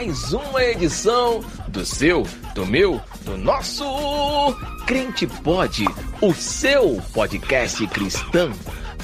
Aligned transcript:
mais 0.00 0.32
uma 0.32 0.64
edição 0.64 1.44
do 1.68 1.84
seu, 1.84 2.26
do 2.54 2.64
meu, 2.64 2.98
do 3.20 3.36
nosso 3.36 3.84
Crente 4.86 5.26
Pode, 5.26 5.84
o 6.22 6.32
seu 6.32 7.02
podcast 7.12 7.86
cristão. 7.88 8.50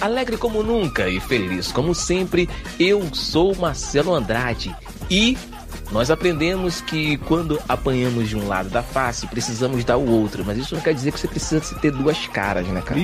Alegre 0.01 0.39
como 0.39 0.63
nunca 0.63 1.07
e 1.07 1.21
feliz 1.21 1.71
como 1.71 1.95
sempre, 1.95 2.49
eu 2.81 3.15
sou 3.15 3.55
Marcelo 3.55 4.15
Andrade 4.15 4.75
e 5.11 5.37
nós 5.93 6.11
aprendemos 6.11 6.81
que 6.81 7.19
quando 7.19 7.61
apanhamos 7.69 8.31
de 8.31 8.37
um 8.37 8.49
lado 8.49 8.71
da 8.71 8.83
face, 8.83 9.27
precisamos 9.27 9.85
dar 9.85 9.99
o 9.99 10.11
outro, 10.11 10.47
mas 10.47 10.57
isso 10.57 10.75
não 10.75 10.81
quer 10.81 10.95
dizer 10.95 11.13
que 11.13 11.21
você 11.21 11.29
precisa 11.29 11.61
ter 11.75 11.91
duas 11.91 12.27
caras, 12.29 12.67
né, 12.69 12.81
cara? 12.81 12.99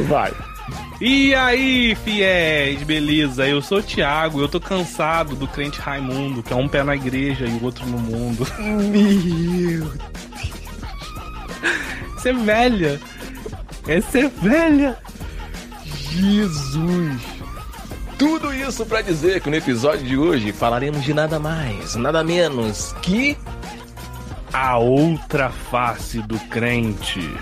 Vai. 0.00 0.49
E 1.00 1.34
aí, 1.34 1.94
fiéis, 1.94 2.82
beleza? 2.82 3.48
Eu 3.48 3.62
sou 3.62 3.78
o 3.78 3.82
Thiago, 3.82 4.38
eu 4.38 4.48
tô 4.48 4.60
cansado 4.60 5.34
do 5.34 5.48
crente 5.48 5.80
Raimundo, 5.80 6.42
que 6.42 6.52
é 6.52 6.56
um 6.56 6.68
pé 6.68 6.84
na 6.84 6.94
igreja 6.94 7.46
e 7.46 7.52
o 7.52 7.64
outro 7.64 7.86
no 7.86 7.98
mundo. 7.98 8.46
Meu 8.58 8.78
Deus. 8.90 9.94
Você 12.14 12.28
é 12.28 12.32
velha. 12.34 13.00
Essa 13.88 14.18
é 14.18 14.28
velha. 14.28 14.98
Jesus. 16.10 17.22
Tudo 18.18 18.52
isso 18.52 18.84
para 18.84 19.00
dizer 19.00 19.40
que 19.40 19.48
no 19.48 19.56
episódio 19.56 20.06
de 20.06 20.18
hoje 20.18 20.52
falaremos 20.52 21.02
de 21.02 21.14
nada 21.14 21.38
mais, 21.38 21.94
nada 21.94 22.22
menos 22.22 22.94
que 23.00 23.38
a 24.52 24.76
outra 24.76 25.48
face 25.48 26.20
do 26.20 26.38
crente. 26.40 27.20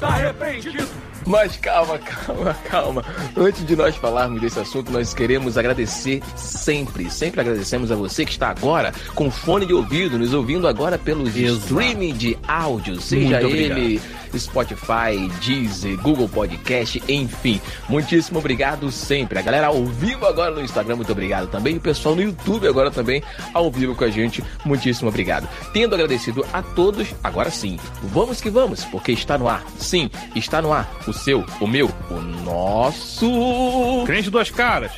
tá 0.00 0.08
arrependido. 0.08 1.11
Mas 1.26 1.56
calma, 1.56 1.98
calma, 1.98 2.54
calma. 2.68 3.04
Antes 3.36 3.64
de 3.64 3.76
nós 3.76 3.96
falarmos 3.96 4.40
desse 4.40 4.58
assunto, 4.58 4.90
nós 4.90 5.14
queremos 5.14 5.56
agradecer 5.56 6.22
sempre, 6.36 7.10
sempre 7.10 7.40
agradecemos 7.40 7.90
a 7.90 7.96
você 7.96 8.24
que 8.24 8.32
está 8.32 8.48
agora 8.48 8.92
com 9.14 9.30
fone 9.30 9.66
de 9.66 9.72
ouvido, 9.72 10.18
nos 10.18 10.34
ouvindo 10.34 10.66
agora 10.66 10.98
pelo 10.98 11.28
streaming 11.28 12.14
de 12.14 12.38
áudio, 12.46 13.00
seja 13.00 13.42
ele 13.42 14.00
Spotify, 14.38 15.28
Deezer, 15.44 16.00
Google 16.00 16.28
Podcast, 16.28 17.02
enfim. 17.08 17.60
Muitíssimo 17.88 18.38
obrigado 18.38 18.90
sempre. 18.90 19.38
A 19.38 19.42
galera 19.42 19.68
ao 19.68 19.84
vivo 19.84 20.26
agora 20.26 20.50
no 20.50 20.62
Instagram, 20.62 20.96
muito 20.96 21.12
obrigado 21.12 21.48
também. 21.48 21.74
E 21.74 21.78
o 21.78 21.80
pessoal 21.80 22.14
no 22.14 22.22
YouTube 22.22 22.66
agora 22.66 22.90
também 22.90 23.22
ao 23.52 23.70
vivo 23.70 23.94
com 23.94 24.04
a 24.04 24.10
gente, 24.10 24.42
muitíssimo 24.64 25.08
obrigado. 25.08 25.48
Tendo 25.72 25.94
agradecido 25.94 26.44
a 26.52 26.62
todos, 26.62 27.08
agora 27.22 27.50
sim, 27.50 27.78
vamos 28.02 28.40
que 28.40 28.50
vamos, 28.50 28.84
porque 28.84 29.12
está 29.12 29.36
no 29.36 29.48
ar. 29.48 29.64
Sim, 29.78 30.10
está 30.34 30.62
no 30.62 30.72
ar. 30.72 30.90
O 31.06 31.11
seu, 31.12 31.44
o 31.60 31.66
meu, 31.66 31.90
o 32.10 32.20
nosso. 32.44 34.02
Crente 34.06 34.30
duas 34.30 34.50
caras. 34.50 34.92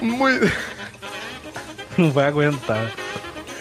Muito. 0.00 0.50
Não 1.96 2.10
vai 2.10 2.26
aguentar. 2.26 2.90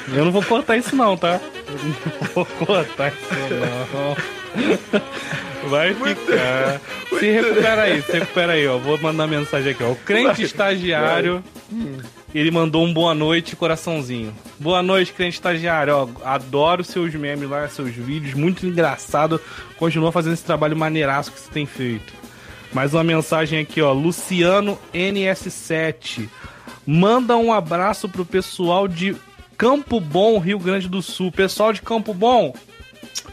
Eu 0.07 0.25
não 0.25 0.31
vou 0.31 0.43
cortar 0.43 0.77
isso 0.77 0.95
não, 0.95 1.15
tá? 1.15 1.39
não 1.69 2.27
vou 2.33 2.45
cortar 2.45 3.11
isso 3.11 3.29
não. 3.59 4.15
Vai 5.69 5.93
ficar. 5.93 6.81
Se 7.19 7.31
recupera 7.31 7.83
aí, 7.83 8.01
se 8.01 8.11
recupera 8.13 8.53
aí, 8.53 8.67
ó. 8.67 8.77
Vou 8.77 8.97
mandar 8.97 9.27
mensagem 9.27 9.71
aqui, 9.71 9.83
ó. 9.83 9.91
O 9.91 9.95
crente 9.95 10.37
vai, 10.37 10.45
estagiário. 10.45 11.43
Vai. 11.69 12.01
Ele 12.33 12.49
mandou 12.49 12.85
um 12.85 12.93
boa 12.93 13.13
noite, 13.13 13.55
coraçãozinho. 13.57 14.33
Boa 14.57 14.81
noite, 14.81 15.11
crente 15.11 15.35
estagiário. 15.35 15.93
Ó, 15.95 16.07
adoro 16.23 16.83
seus 16.83 17.13
memes 17.13 17.49
lá, 17.49 17.67
seus 17.67 17.91
vídeos, 17.91 18.33
muito 18.33 18.65
engraçado. 18.65 19.39
Continua 19.77 20.11
fazendo 20.13 20.33
esse 20.33 20.43
trabalho 20.45 20.77
maneiraço 20.77 21.31
que 21.31 21.39
você 21.39 21.51
tem 21.51 21.65
feito. 21.65 22.13
Mais 22.71 22.93
uma 22.93 23.03
mensagem 23.03 23.59
aqui, 23.59 23.81
ó. 23.81 23.91
Luciano 23.91 24.79
NS7. 24.93 26.29
Manda 26.87 27.35
um 27.35 27.51
abraço 27.51 28.07
pro 28.07 28.25
pessoal 28.25 28.87
de 28.87 29.15
Campo 29.57 29.99
Bom, 29.99 30.39
Rio 30.39 30.57
Grande 30.57 30.87
do 30.87 31.01
Sul. 31.01 31.31
Pessoal 31.33 31.73
de 31.73 31.81
Campo 31.81 32.13
Bom, 32.13 32.55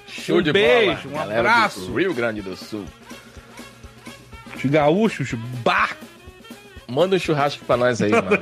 Show 0.09 0.39
um 0.39 0.43
de 0.43 0.53
beijo, 0.53 1.09
bola. 1.09 1.27
um 1.27 1.39
abraço. 1.39 1.95
Rio 1.95 2.13
Grande 2.13 2.43
do 2.43 2.57
Sul. 2.57 2.85
Os 4.57 4.65
gaúchos, 4.65 5.33
bar. 5.65 5.97
Manda 6.91 7.17
um 7.17 7.19
churrasco 7.19 7.67
pra 7.67 7.77
nós 7.77 8.01
aí, 8.01 8.11
mano. 8.11 8.41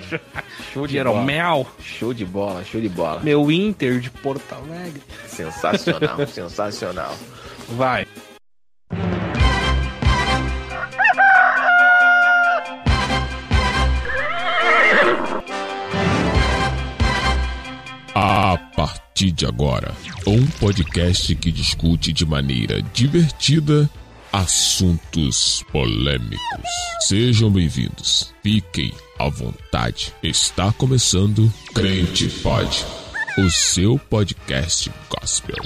Show 0.72 0.86
de 0.86 0.92
Jeromel. 0.92 1.66
Show 1.80 2.14
de 2.14 2.24
bola, 2.24 2.64
show 2.64 2.80
de 2.80 2.88
bola. 2.88 3.20
Meu 3.20 3.50
Inter 3.50 3.98
de 3.98 4.08
Porto 4.08 4.54
Alegre. 4.54 5.02
Sensacional, 5.26 6.24
sensacional. 6.28 7.12
Vai. 7.70 8.06
A 18.14 18.56
partir 18.76 19.32
de 19.32 19.44
agora, 19.44 19.92
um 20.24 20.46
podcast 20.60 21.34
que 21.34 21.50
discute 21.50 22.12
de 22.12 22.24
maneira 22.24 22.80
divertida 22.80 23.90
assuntos 24.36 25.62
polêmicos. 25.72 26.68
Sejam 27.00 27.50
bem-vindos. 27.50 28.34
Fiquem 28.42 28.92
à 29.18 29.30
vontade. 29.30 30.12
Está 30.22 30.70
começando 30.74 31.50
Crente 31.74 32.28
Pod, 32.42 32.84
o 33.38 33.50
seu 33.50 33.98
podcast 33.98 34.92
gospel. 35.08 35.56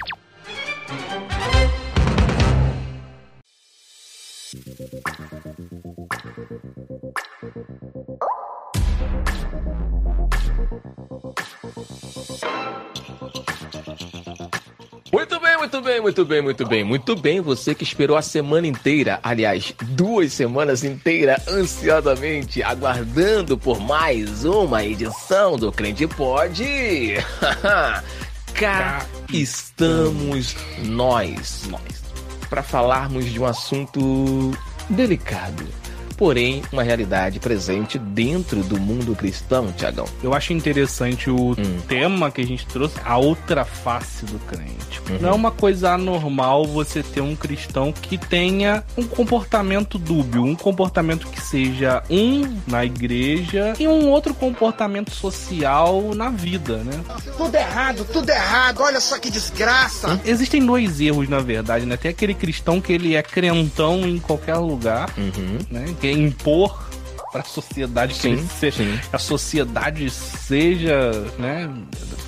Muito 15.13 15.41
bem, 15.41 15.59
muito 15.59 15.81
bem, 15.81 16.01
muito 16.01 16.25
bem, 16.25 16.41
muito 16.41 16.67
bem, 16.67 16.85
muito 16.85 17.17
bem. 17.17 17.41
Você 17.41 17.75
que 17.75 17.83
esperou 17.83 18.17
a 18.17 18.23
semana 18.23 18.67
inteira, 18.67 19.19
aliás, 19.25 19.75
duas 19.83 20.33
semanas 20.33 20.85
inteiras, 20.85 21.49
ansiosamente 21.49 22.63
aguardando 22.63 23.59
por 23.59 23.81
mais 23.81 24.45
uma 24.45 24.85
edição 24.85 25.57
do 25.57 25.73
Crente 25.73 26.07
Pod. 26.07 26.63
Cá 28.55 29.05
estamos 29.33 30.55
nós, 30.85 31.67
nós, 31.69 32.05
para 32.49 32.63
falarmos 32.63 33.25
de 33.25 33.41
um 33.41 33.47
assunto 33.47 34.53
delicado 34.89 35.80
porém 36.21 36.63
uma 36.71 36.83
realidade 36.83 37.41
presente 37.41 37.99
dentro 37.99 38.63
do 38.63 38.79
mundo 38.79 39.17
cristão, 39.17 39.73
Tiagão. 39.73 40.05
Eu 40.23 40.35
acho 40.35 40.53
interessante 40.53 41.31
o 41.31 41.53
hum. 41.53 41.81
tema 41.89 42.31
que 42.31 42.43
a 42.43 42.47
gente 42.47 42.67
trouxe, 42.67 42.97
a 43.03 43.17
outra 43.17 43.65
face 43.65 44.27
do 44.27 44.39
crente. 44.41 45.01
Uhum. 45.09 45.19
Não 45.19 45.29
é 45.31 45.33
uma 45.33 45.51
coisa 45.51 45.93
anormal 45.93 46.67
você 46.67 47.03
ter 47.03 47.23
um 47.23 47.35
cristão 47.35 47.91
que 47.91 48.19
tenha 48.19 48.85
um 48.99 49.05
comportamento 49.05 49.99
dúbio, 49.99 50.45
um 50.45 50.55
comportamento 50.55 51.27
que 51.27 51.41
seja 51.41 52.03
um 52.11 52.55
na 52.67 52.85
igreja 52.85 53.73
e 53.79 53.89
um 53.89 54.11
outro 54.11 54.35
comportamento 54.35 55.11
social 55.11 56.15
na 56.15 56.29
vida, 56.29 56.77
né? 56.85 57.01
Tudo 57.39 57.55
errado, 57.55 58.07
tudo 58.13 58.29
errado, 58.29 58.83
olha 58.83 59.01
só 59.01 59.19
que 59.19 59.31
desgraça. 59.31 60.09
Hum? 60.09 60.21
Existem 60.27 60.65
dois 60.65 61.01
erros, 61.01 61.31
na 61.31 61.39
verdade, 61.39 61.87
né? 61.87 61.97
Tem 61.97 62.11
aquele 62.11 62.35
cristão 62.35 62.79
que 62.79 62.93
ele 62.93 63.17
é 63.17 63.23
crentão 63.23 64.07
em 64.07 64.19
qualquer 64.19 64.57
lugar, 64.57 65.09
uhum. 65.17 65.59
né? 65.71 65.95
Que 65.99 66.10
impor 66.13 66.91
para 67.31 67.43
a 67.43 67.45
sociedade 67.45 68.15
sim, 68.15 68.37
que 68.37 68.53
seja, 68.55 68.77
sim. 68.83 69.01
a 69.13 69.19
sociedade 69.19 70.11
seja, 70.11 71.13
né, 71.39 71.71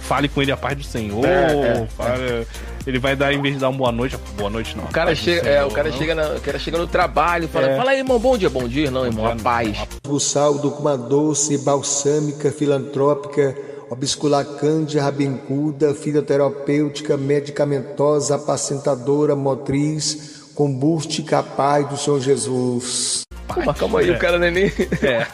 fale 0.03 0.29
com 0.29 0.41
ele 0.41 0.53
a 0.53 0.57
paz 0.57 0.77
do 0.77 0.85
Senhor, 0.85 1.25
é, 1.25 1.83
é, 1.83 1.87
fale, 1.89 2.23
é. 2.23 2.47
ele 2.87 2.99
vai 3.01 3.17
dar 3.17 3.33
em 3.33 3.43
vez 3.43 3.55
de 3.55 3.61
dar 3.61 3.69
uma 3.71 3.79
boa 3.79 3.93
noite, 3.93 4.17
boa 4.37 4.49
noite 4.49 4.77
não. 4.77 4.85
O 4.85 4.89
cara 4.89 5.15
chega, 5.15 5.43
Senhor, 5.43 5.55
é, 5.55 5.65
o 5.65 5.71
cara 5.71 5.91
não. 5.91 5.99
chega, 5.99 6.15
na, 6.15 6.29
o 6.29 6.41
cara 6.41 6.59
chega 6.59 6.79
no 6.79 6.87
trabalho, 6.87 7.49
fala, 7.49 7.69
é. 7.69 7.77
fala 7.77 7.91
aí, 7.91 7.99
irmão, 7.99 8.19
bom 8.19 8.39
dia, 8.39 8.49
bom 8.49 8.69
dia, 8.69 8.91
não, 8.91 9.05
irmão, 9.05 9.27
a 9.27 9.35
paz. 9.35 9.77
O 10.09 10.21
saldo 10.21 10.71
com 10.71 10.81
uma 10.81 10.97
doce, 10.97 11.59
balsâmica, 11.59 12.53
filantrópica, 12.53 13.57
obsculacândia, 13.91 15.03
rabencuda, 15.03 15.95
fisioterapêutica, 15.95 17.17
medicamentosa, 17.17 18.37
apacentadora, 18.37 19.35
motriz, 19.35 20.43
combuste 20.55 21.23
capaz 21.23 21.89
do 21.89 21.97
Senhor 21.97 22.21
Jesus. 22.21 23.25
Pô, 23.55 23.63
mas 23.65 23.79
calma 23.79 24.01
aí, 24.01 24.11
é. 24.11 24.13
o 24.13 24.19
cara 24.19 24.39
não 24.39 24.47
é 24.47 24.51
nem. 24.51 24.65
É. 25.03 25.27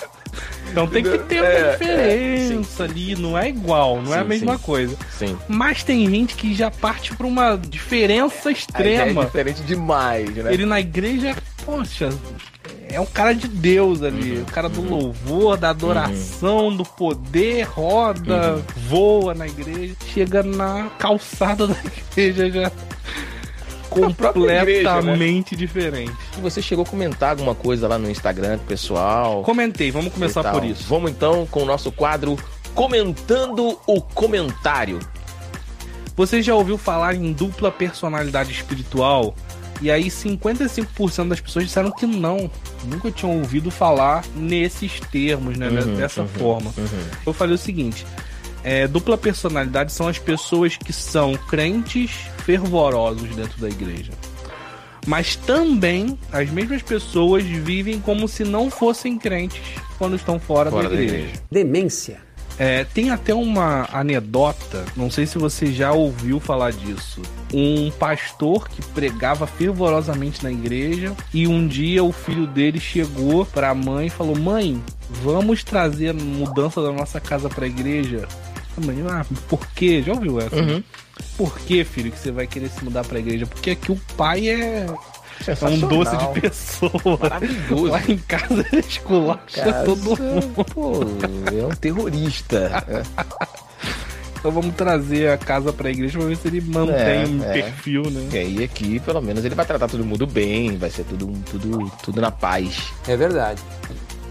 Então 0.70 0.86
tem 0.86 1.02
que 1.02 1.18
ter 1.18 1.40
uma 1.40 1.48
é, 1.48 1.72
diferença 1.72 2.82
é, 2.82 2.86
ali, 2.86 3.16
não 3.16 3.38
é 3.38 3.48
igual, 3.48 3.96
não 3.96 4.12
sim, 4.12 4.12
é 4.12 4.18
a 4.18 4.24
mesma 4.24 4.56
sim, 4.56 4.62
coisa. 4.62 4.96
Sim. 5.10 5.38
Mas 5.48 5.82
tem 5.82 6.08
gente 6.08 6.34
que 6.34 6.54
já 6.54 6.70
parte 6.70 7.14
pra 7.16 7.26
uma 7.26 7.56
diferença 7.56 8.50
extrema. 8.50 9.22
É 9.22 9.24
diferente 9.24 9.62
demais, 9.62 10.30
né? 10.34 10.52
Ele 10.52 10.66
na 10.66 10.78
igreja, 10.78 11.34
poxa, 11.64 12.10
é 12.90 13.00
um 13.00 13.06
cara 13.06 13.34
de 13.34 13.48
Deus 13.48 14.02
ali, 14.02 14.36
uhum, 14.36 14.42
o 14.42 14.46
cara 14.46 14.68
do 14.68 14.80
uhum. 14.80 14.88
louvor, 14.88 15.56
da 15.56 15.70
adoração, 15.70 16.68
uhum. 16.68 16.76
do 16.76 16.84
poder, 16.84 17.62
roda, 17.62 18.54
uhum. 18.54 18.62
voa 18.88 19.34
na 19.34 19.46
igreja, 19.46 19.94
chega 20.12 20.42
na 20.42 20.90
calçada 20.98 21.66
da 21.66 21.76
igreja 22.12 22.50
já 22.50 22.72
completamente 23.88 24.70
igreja, 24.70 25.02
né? 25.02 25.44
diferente. 25.56 26.12
Você 26.40 26.62
chegou 26.62 26.84
a 26.84 26.86
comentar 26.86 27.30
alguma 27.30 27.54
coisa 27.54 27.88
lá 27.88 27.98
no 27.98 28.10
Instagram, 28.10 28.58
pessoal? 28.66 29.42
Comentei, 29.42 29.90
vamos 29.90 30.12
começar 30.12 30.42
por 30.52 30.64
isso. 30.64 30.84
Vamos 30.88 31.10
então 31.10 31.46
com 31.46 31.62
o 31.62 31.66
nosso 31.66 31.90
quadro 31.92 32.36
Comentando 32.74 33.78
o 33.86 34.00
Comentário. 34.00 35.00
Você 36.16 36.42
já 36.42 36.54
ouviu 36.54 36.76
falar 36.76 37.14
em 37.14 37.32
dupla 37.32 37.70
personalidade 37.70 38.52
espiritual? 38.52 39.34
E 39.80 39.90
aí 39.90 40.06
55% 40.06 41.28
das 41.28 41.40
pessoas 41.40 41.66
disseram 41.66 41.90
que 41.90 42.06
não. 42.06 42.50
Nunca 42.84 43.10
tinham 43.10 43.36
ouvido 43.38 43.70
falar 43.70 44.24
nesses 44.34 45.00
termos, 45.00 45.56
né? 45.56 45.68
Uhum, 45.68 45.94
dessa 45.94 46.22
uhum, 46.22 46.28
forma. 46.28 46.74
Uhum. 46.76 47.04
Eu 47.26 47.32
falei 47.32 47.54
o 47.54 47.58
seguinte: 47.58 48.04
é, 48.62 48.86
dupla 48.86 49.16
personalidade 49.16 49.92
são 49.92 50.08
as 50.08 50.18
pessoas 50.18 50.76
que 50.76 50.92
são 50.92 51.34
crentes 51.48 52.10
fervorosos 52.44 53.34
dentro 53.34 53.60
da 53.60 53.68
igreja. 53.68 54.12
Mas 55.06 55.36
também 55.36 56.18
as 56.32 56.50
mesmas 56.50 56.82
pessoas 56.82 57.42
vivem 57.44 57.98
como 58.00 58.28
se 58.28 58.44
não 58.44 58.70
fossem 58.70 59.18
crentes 59.18 59.62
quando 59.96 60.16
estão 60.16 60.38
fora, 60.38 60.70
fora 60.70 60.88
da, 60.88 60.94
igreja. 60.94 61.12
da, 61.12 61.18
igreja. 61.18 61.42
Demência. 61.50 62.28
É, 62.58 62.82
tem 62.82 63.10
até 63.10 63.32
uma 63.32 63.88
anedota, 63.92 64.84
não 64.96 65.08
sei 65.08 65.26
se 65.26 65.38
você 65.38 65.72
já 65.72 65.92
ouviu 65.92 66.40
falar 66.40 66.72
disso. 66.72 67.22
Um 67.54 67.88
pastor 67.92 68.68
que 68.68 68.82
pregava 68.86 69.46
fervorosamente 69.46 70.42
na 70.42 70.50
igreja 70.50 71.14
e 71.32 71.46
um 71.46 71.68
dia 71.68 72.02
o 72.02 72.10
filho 72.10 72.48
dele 72.48 72.80
chegou 72.80 73.46
para 73.46 73.70
a 73.70 73.74
mãe 73.74 74.08
e 74.08 74.10
falou: 74.10 74.36
Mãe, 74.36 74.82
vamos 75.08 75.62
trazer 75.62 76.08
a 76.08 76.14
mudança 76.14 76.82
da 76.82 76.90
nossa 76.90 77.20
casa 77.20 77.48
para 77.48 77.64
a 77.64 77.68
igreja. 77.68 78.26
Mãe, 78.78 78.96
ah, 79.08 79.24
por 79.48 79.66
quê? 79.68 80.02
Já 80.02 80.12
ouviu 80.12 80.40
essa? 80.40 80.56
Uhum. 80.56 80.82
Por 81.36 81.58
que, 81.58 81.84
filho, 81.84 82.12
que 82.12 82.18
você 82.18 82.30
vai 82.30 82.46
querer 82.46 82.68
se 82.68 82.84
mudar 82.84 83.04
para 83.04 83.18
a 83.18 83.20
igreja? 83.20 83.46
Porque 83.46 83.70
aqui 83.70 83.92
o 83.92 84.00
pai 84.16 84.48
é 84.48 84.86
é 85.46 85.64
um 85.66 85.78
doce 85.78 86.16
de 86.16 86.40
pessoa. 86.40 87.18
Maravilhoso. 87.20 87.86
Lá 87.86 88.02
em 88.08 88.18
casa 88.18 88.66
ele 88.72 88.80
esculacha 88.80 89.62
casa, 89.62 89.84
todo 89.84 90.00
mundo. 90.00 90.64
Pô, 90.74 91.00
é 91.52 91.66
um 91.66 91.76
terrorista. 91.76 92.84
Então 94.38 94.52
vamos 94.52 94.72
trazer 94.76 95.30
a 95.30 95.36
casa 95.36 95.72
pra 95.72 95.90
igreja 95.90 96.16
pra 96.16 96.28
ver 96.28 96.36
se 96.36 96.46
ele 96.46 96.60
mantém 96.60 96.96
é, 96.96 97.26
um 97.26 97.42
é. 97.42 97.52
perfil, 97.54 98.02
né? 98.08 98.28
E 98.32 98.38
aí 98.38 98.62
aqui, 98.62 99.00
pelo 99.00 99.20
menos, 99.20 99.44
ele 99.44 99.56
vai 99.56 99.66
tratar 99.66 99.88
todo 99.88 100.04
mundo 100.04 100.28
bem, 100.28 100.76
vai 100.76 100.90
ser 100.90 101.02
tudo, 101.02 101.32
tudo, 101.50 101.90
tudo 102.04 102.20
na 102.20 102.30
paz. 102.30 102.92
É 103.08 103.16
verdade. 103.16 103.60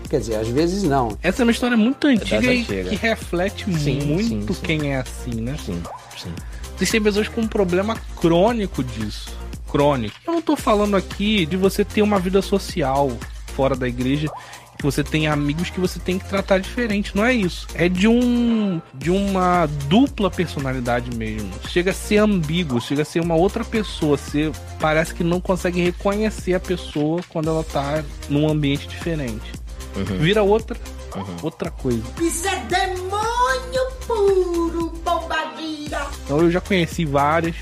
Quer 0.09 0.19
dizer, 0.19 0.36
às 0.36 0.48
vezes 0.48 0.83
não. 0.83 1.18
Essa 1.21 1.42
é 1.42 1.44
uma 1.44 1.51
história 1.51 1.77
muito 1.77 2.07
antiga 2.07 2.54
e 2.54 2.63
que 2.63 2.95
reflete 2.95 3.65
sim, 3.65 4.01
muito 4.06 4.54
sim, 4.54 4.59
sim. 4.59 4.65
quem 4.65 4.94
é 4.94 4.98
assim, 4.98 5.42
né? 5.42 5.56
Sim, 5.63 5.81
sim. 6.18 6.33
Existem 6.75 7.01
pessoas 7.01 7.27
com 7.27 7.42
um 7.42 7.48
problema 7.48 7.98
crônico 8.19 8.83
disso 8.83 9.36
crônico. 9.68 10.15
Eu 10.25 10.33
não 10.33 10.42
tô 10.42 10.56
falando 10.56 10.95
aqui 10.95 11.45
de 11.45 11.57
você 11.57 11.83
ter 11.83 12.01
uma 12.01 12.19
vida 12.19 12.42
social 12.42 13.12
fora 13.48 13.75
da 13.75 13.88
igreja 13.88 14.30
que 14.77 14.83
você 14.83 15.04
tem 15.04 15.27
amigos 15.27 15.71
que 15.71 15.80
você 15.80 16.00
tem 16.00 16.19
que 16.19 16.30
tratar 16.30 16.59
diferente, 16.59 17.15
não 17.15 17.25
é 17.25 17.33
isso. 17.33 17.68
É 17.74 17.89
de 17.89 18.07
um 18.07 18.80
de 18.94 19.09
uma 19.09 19.65
dupla 19.88 20.30
personalidade 20.30 21.15
mesmo. 21.18 21.50
Chega 21.68 21.89
a 21.89 21.94
ser 21.94 22.18
ambíguo, 22.18 22.80
chega 22.80 23.01
a 23.01 23.06
ser 23.06 23.19
uma 23.19 23.33
outra 23.33 23.65
pessoa, 23.65 24.18
você 24.18 24.51
parece 24.80 25.15
que 25.15 25.24
não 25.24 25.42
consegue 25.42 25.81
reconhecer 25.81 26.54
a 26.54 26.59
pessoa 26.59 27.21
quando 27.27 27.50
ela 27.50 27.63
tá 27.63 28.04
num 28.30 28.48
ambiente 28.48 28.88
diferente. 28.88 29.51
Uhum. 29.98 30.18
Vira 30.18 30.44
outra 30.44 30.78
uhum. 31.16 31.36
outra 31.42 31.72
coisa. 31.72 32.04
Isso 32.22 32.48
é 32.48 32.56
demônio 32.66 33.92
puro, 34.06 34.90
bombadilha. 35.04 36.08
Então 36.24 36.42
eu 36.42 36.52
já 36.52 36.62
conheci 36.62 37.06
várias 37.06 37.56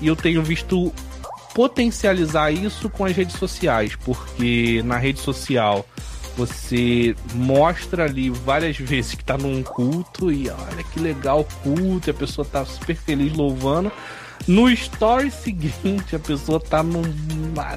e 0.00 0.06
eu 0.06 0.16
tenho 0.16 0.42
visto 0.42 0.92
potencializar 1.54 2.50
isso 2.50 2.90
com 2.90 3.04
as 3.04 3.16
redes 3.16 3.36
sociais, 3.36 3.96
porque 3.96 4.82
na 4.84 4.98
rede 4.98 5.20
social 5.20 5.86
você 6.36 7.16
mostra 7.32 8.04
ali 8.04 8.28
várias 8.28 8.76
vezes 8.76 9.14
que 9.14 9.24
tá 9.24 9.38
num 9.38 9.62
culto 9.62 10.30
e 10.30 10.50
olha 10.50 10.84
que 10.92 11.00
legal 11.00 11.40
o 11.40 11.44
culto, 11.62 12.08
e 12.08 12.12
a 12.12 12.14
pessoa 12.14 12.46
tá 12.46 12.64
super 12.64 12.94
feliz 12.94 13.32
louvando. 13.32 13.90
No 14.46 14.70
story 14.70 15.30
seguinte, 15.30 16.14
a 16.14 16.18
pessoa 16.18 16.60
tá 16.60 16.82
num, 16.82 17.02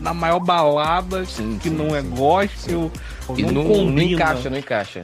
na 0.02 0.14
maior 0.14 0.40
balada 0.40 1.26
sim, 1.26 1.58
que 1.62 1.70
sim, 1.70 1.76
não 1.76 1.96
é 1.96 2.02
gospel. 2.02 2.92
E 3.36 3.44
não, 3.44 3.64
não, 3.64 3.86
não 3.86 4.02
encaixa, 4.02 4.50
não 4.50 4.58
encaixa. 4.58 5.04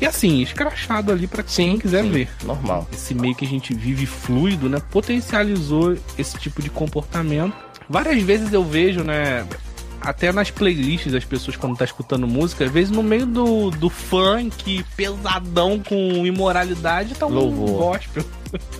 E 0.00 0.06
assim, 0.06 0.40
escrachado 0.42 1.12
ali 1.12 1.26
para 1.26 1.42
quem 1.42 1.78
quiser 1.78 2.02
sim, 2.02 2.10
ver. 2.10 2.28
Normal. 2.44 2.88
Esse 2.92 3.14
meio 3.14 3.34
que 3.34 3.44
a 3.44 3.48
gente 3.48 3.74
vive 3.74 4.06
fluido, 4.06 4.68
né? 4.68 4.80
Potencializou 4.90 5.96
esse 6.16 6.38
tipo 6.38 6.62
de 6.62 6.70
comportamento 6.70 7.54
Várias 7.88 8.22
vezes 8.22 8.52
eu 8.52 8.64
vejo, 8.64 9.02
né? 9.02 9.46
Até 10.04 10.32
nas 10.32 10.50
playlists 10.50 11.12
das 11.12 11.24
pessoas 11.24 11.56
quando 11.56 11.76
tá 11.76 11.84
escutando 11.84 12.26
música, 12.26 12.64
às 12.64 12.70
vezes 12.70 12.90
no 12.90 13.02
meio 13.02 13.26
do, 13.26 13.70
do 13.70 13.88
funk 13.88 14.84
pesadão 14.96 15.80
com 15.80 16.26
imoralidade 16.26 17.14
tá 17.14 17.26
um 17.26 17.30
Louvor. 17.30 17.92
gospel. 17.92 18.24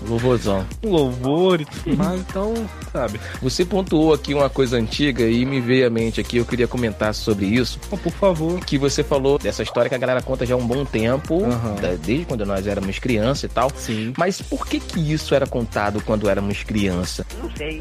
Louvorzão. 0.06 0.65
Um 0.82 0.91
louvor 0.91 1.61
e 1.61 1.65
tudo 1.65 1.97
mais, 1.97 2.21
então, 2.21 2.55
sabe. 2.93 3.21
Você 3.43 3.65
pontuou 3.65 4.12
aqui 4.12 4.35
uma 4.35 4.49
coisa 4.49 4.76
antiga 4.76 5.25
e 5.25 5.44
me 5.44 5.61
veio 5.61 5.87
à 5.87 5.91
mente 5.91 6.21
aqui, 6.21 6.37
eu 6.37 6.44
queria 6.44 6.69
comentar 6.69 7.15
sobre 7.15 7.47
isso. 7.47 7.79
Oh, 7.91 7.97
por 7.97 8.12
favor. 8.12 8.61
Que 8.61 8.79
você 8.79 9.03
falou 9.03 9.38
dessa 9.38 9.62
história 9.62 9.88
que 9.88 9.94
a 9.94 9.99
galera 9.99 10.23
conta 10.23 10.47
já 10.47 10.55
há 10.55 10.59
um 10.59 10.67
bom 10.67 10.85
tempo, 10.85 11.43
uhum. 11.43 11.75
desde 12.03 12.25
quando 12.25 12.47
nós 12.47 12.67
éramos 12.67 12.99
criança 12.99 13.47
e 13.47 13.49
tal. 13.49 13.71
Sim. 13.75 14.12
Mas 14.17 14.41
por 14.41 14.67
que 14.67 14.79
que 14.79 15.12
isso 15.12 15.35
era 15.35 15.47
contado 15.47 16.00
quando 16.03 16.29
éramos 16.29 16.62
criança? 16.62 17.26
Não 17.43 17.50
sei. 17.56 17.81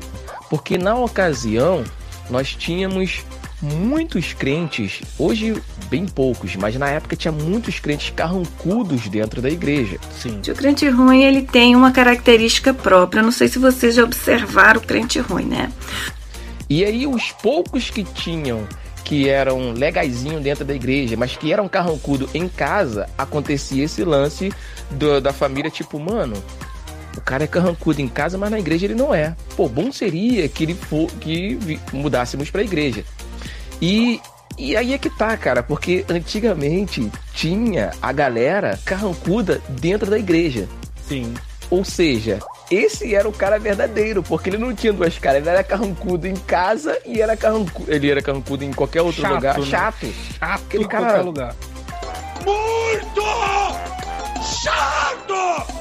Porque 0.49 0.77
na 0.77 0.95
ocasião 0.95 1.83
nós 2.29 2.55
tínhamos 2.55 3.23
muitos 3.61 4.33
crentes, 4.33 5.01
hoje 5.17 5.55
bem 5.89 6.05
poucos, 6.05 6.55
mas 6.55 6.75
na 6.75 6.89
época 6.89 7.15
tinha 7.15 7.31
muitos 7.31 7.79
crentes 7.79 8.11
carrancudos 8.15 9.07
dentro 9.07 9.41
da 9.41 9.49
igreja. 9.49 9.97
Sim. 10.19 10.41
O 10.47 10.55
crente 10.55 10.87
ruim 10.89 11.23
ele 11.23 11.43
tem 11.43 11.75
uma 11.75 11.91
característica 11.91 12.73
própria. 12.73 13.23
Não 13.23 13.31
sei 13.31 13.47
se 13.47 13.59
vocês 13.59 13.95
já 13.95 14.03
observaram 14.03 14.81
o 14.81 14.83
crente 14.83 15.19
ruim, 15.19 15.45
né? 15.45 15.71
E 16.69 16.83
aí 16.83 17.07
os 17.07 17.31
poucos 17.31 17.89
que 17.89 18.03
tinham 18.03 18.67
que 19.03 19.29
eram 19.29 19.71
legaisinho 19.71 20.39
dentro 20.39 20.63
da 20.63 20.73
igreja, 20.73 21.15
mas 21.17 21.35
que 21.35 21.51
eram 21.51 21.67
carrancudo 21.67 22.29
em 22.33 22.47
casa, 22.47 23.07
acontecia 23.17 23.83
esse 23.83 24.03
lance 24.03 24.51
do, 24.91 25.19
da 25.19 25.33
família 25.33 25.69
tipo, 25.69 25.99
mano, 25.99 26.41
o 27.17 27.21
cara 27.21 27.43
é 27.43 27.47
carrancudo 27.47 28.01
em 28.01 28.07
casa, 28.07 28.37
mas 28.37 28.51
na 28.51 28.59
igreja 28.59 28.85
ele 28.85 28.95
não 28.95 29.13
é. 29.13 29.35
Pô, 29.55 29.67
bom 29.67 29.91
seria 29.91 30.47
que 30.47 30.63
ele 30.63 30.73
for, 30.73 31.09
que 31.19 31.79
mudássemos 31.91 32.49
para 32.49 32.61
a 32.61 32.63
igreja. 32.63 33.03
E, 33.81 34.19
e 34.57 34.75
aí 34.75 34.93
é 34.93 34.97
que 34.97 35.09
tá, 35.09 35.35
cara, 35.37 35.61
porque 35.61 36.05
antigamente 36.09 37.11
tinha 37.33 37.91
a 38.01 38.11
galera 38.11 38.79
carrancuda 38.85 39.61
dentro 39.69 40.09
da 40.09 40.17
igreja. 40.17 40.67
Sim. 41.07 41.33
Ou 41.69 41.83
seja, 41.83 42.39
esse 42.69 43.13
era 43.15 43.27
o 43.27 43.31
cara 43.31 43.57
verdadeiro, 43.59 44.21
porque 44.21 44.49
ele 44.49 44.57
não 44.57 44.73
tinha 44.73 44.93
duas 44.93 45.17
caras, 45.17 45.41
ele 45.41 45.49
era 45.49 45.63
carrancudo 45.63 46.27
em 46.27 46.35
casa 46.35 46.99
e 47.05 47.21
era 47.21 47.35
carrancudo, 47.35 47.91
ele 47.91 48.09
era 48.09 48.21
carrancudo 48.21 48.63
em 48.63 48.71
qualquer 48.71 49.01
outro 49.01 49.21
chato, 49.21 49.33
lugar. 49.33 49.59
Né? 49.59 49.65
Chato. 49.65 50.13
Chato 50.39 50.63
Aquele 50.63 50.87
cara... 50.87 51.05
qualquer 51.05 51.21
lugar. 51.21 51.55
Muito 52.45 53.23
chato! 54.43 55.72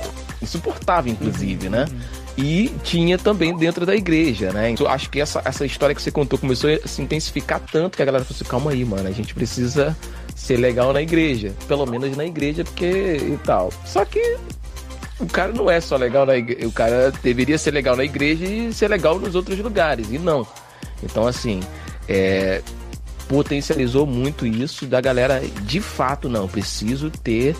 Insuportável, 0.56 1.12
inclusive, 1.12 1.68
né? 1.68 1.86
Uhum 1.90 2.22
e 2.36 2.72
tinha 2.82 3.18
também 3.18 3.56
dentro 3.56 3.84
da 3.84 3.94
igreja, 3.94 4.52
né? 4.52 4.70
Então, 4.70 4.86
acho 4.86 5.10
que 5.10 5.20
essa, 5.20 5.42
essa 5.44 5.66
história 5.66 5.94
que 5.94 6.00
você 6.00 6.10
contou 6.10 6.38
começou 6.38 6.70
a 6.70 6.88
se 6.88 7.02
intensificar 7.02 7.60
tanto 7.60 7.96
que 7.96 8.02
a 8.02 8.06
galera 8.06 8.24
falou 8.24 8.36
assim: 8.36 8.48
calma 8.48 8.70
aí, 8.70 8.84
mano, 8.84 9.08
a 9.08 9.12
gente 9.12 9.34
precisa 9.34 9.96
ser 10.34 10.56
legal 10.56 10.92
na 10.92 11.02
igreja, 11.02 11.52
pelo 11.68 11.84
menos 11.86 12.16
na 12.16 12.24
igreja, 12.24 12.64
porque 12.64 12.86
e 12.86 13.38
tal. 13.44 13.70
Só 13.84 14.04
que 14.04 14.38
o 15.20 15.26
cara 15.26 15.52
não 15.52 15.70
é 15.70 15.80
só 15.80 15.96
legal 15.96 16.24
na 16.24 16.36
igreja, 16.36 16.66
o 16.66 16.72
cara 16.72 17.12
deveria 17.22 17.58
ser 17.58 17.72
legal 17.72 17.96
na 17.96 18.04
igreja 18.04 18.46
e 18.46 18.72
ser 18.72 18.88
legal 18.88 19.18
nos 19.18 19.34
outros 19.34 19.58
lugares, 19.58 20.10
e 20.10 20.18
não. 20.18 20.46
Então, 21.02 21.26
assim, 21.26 21.60
é, 22.08 22.62
potencializou 23.28 24.06
muito 24.06 24.46
isso 24.46 24.86
da 24.86 25.00
galera, 25.00 25.42
de 25.62 25.80
fato, 25.80 26.28
não, 26.30 26.48
preciso 26.48 27.10
ter 27.10 27.54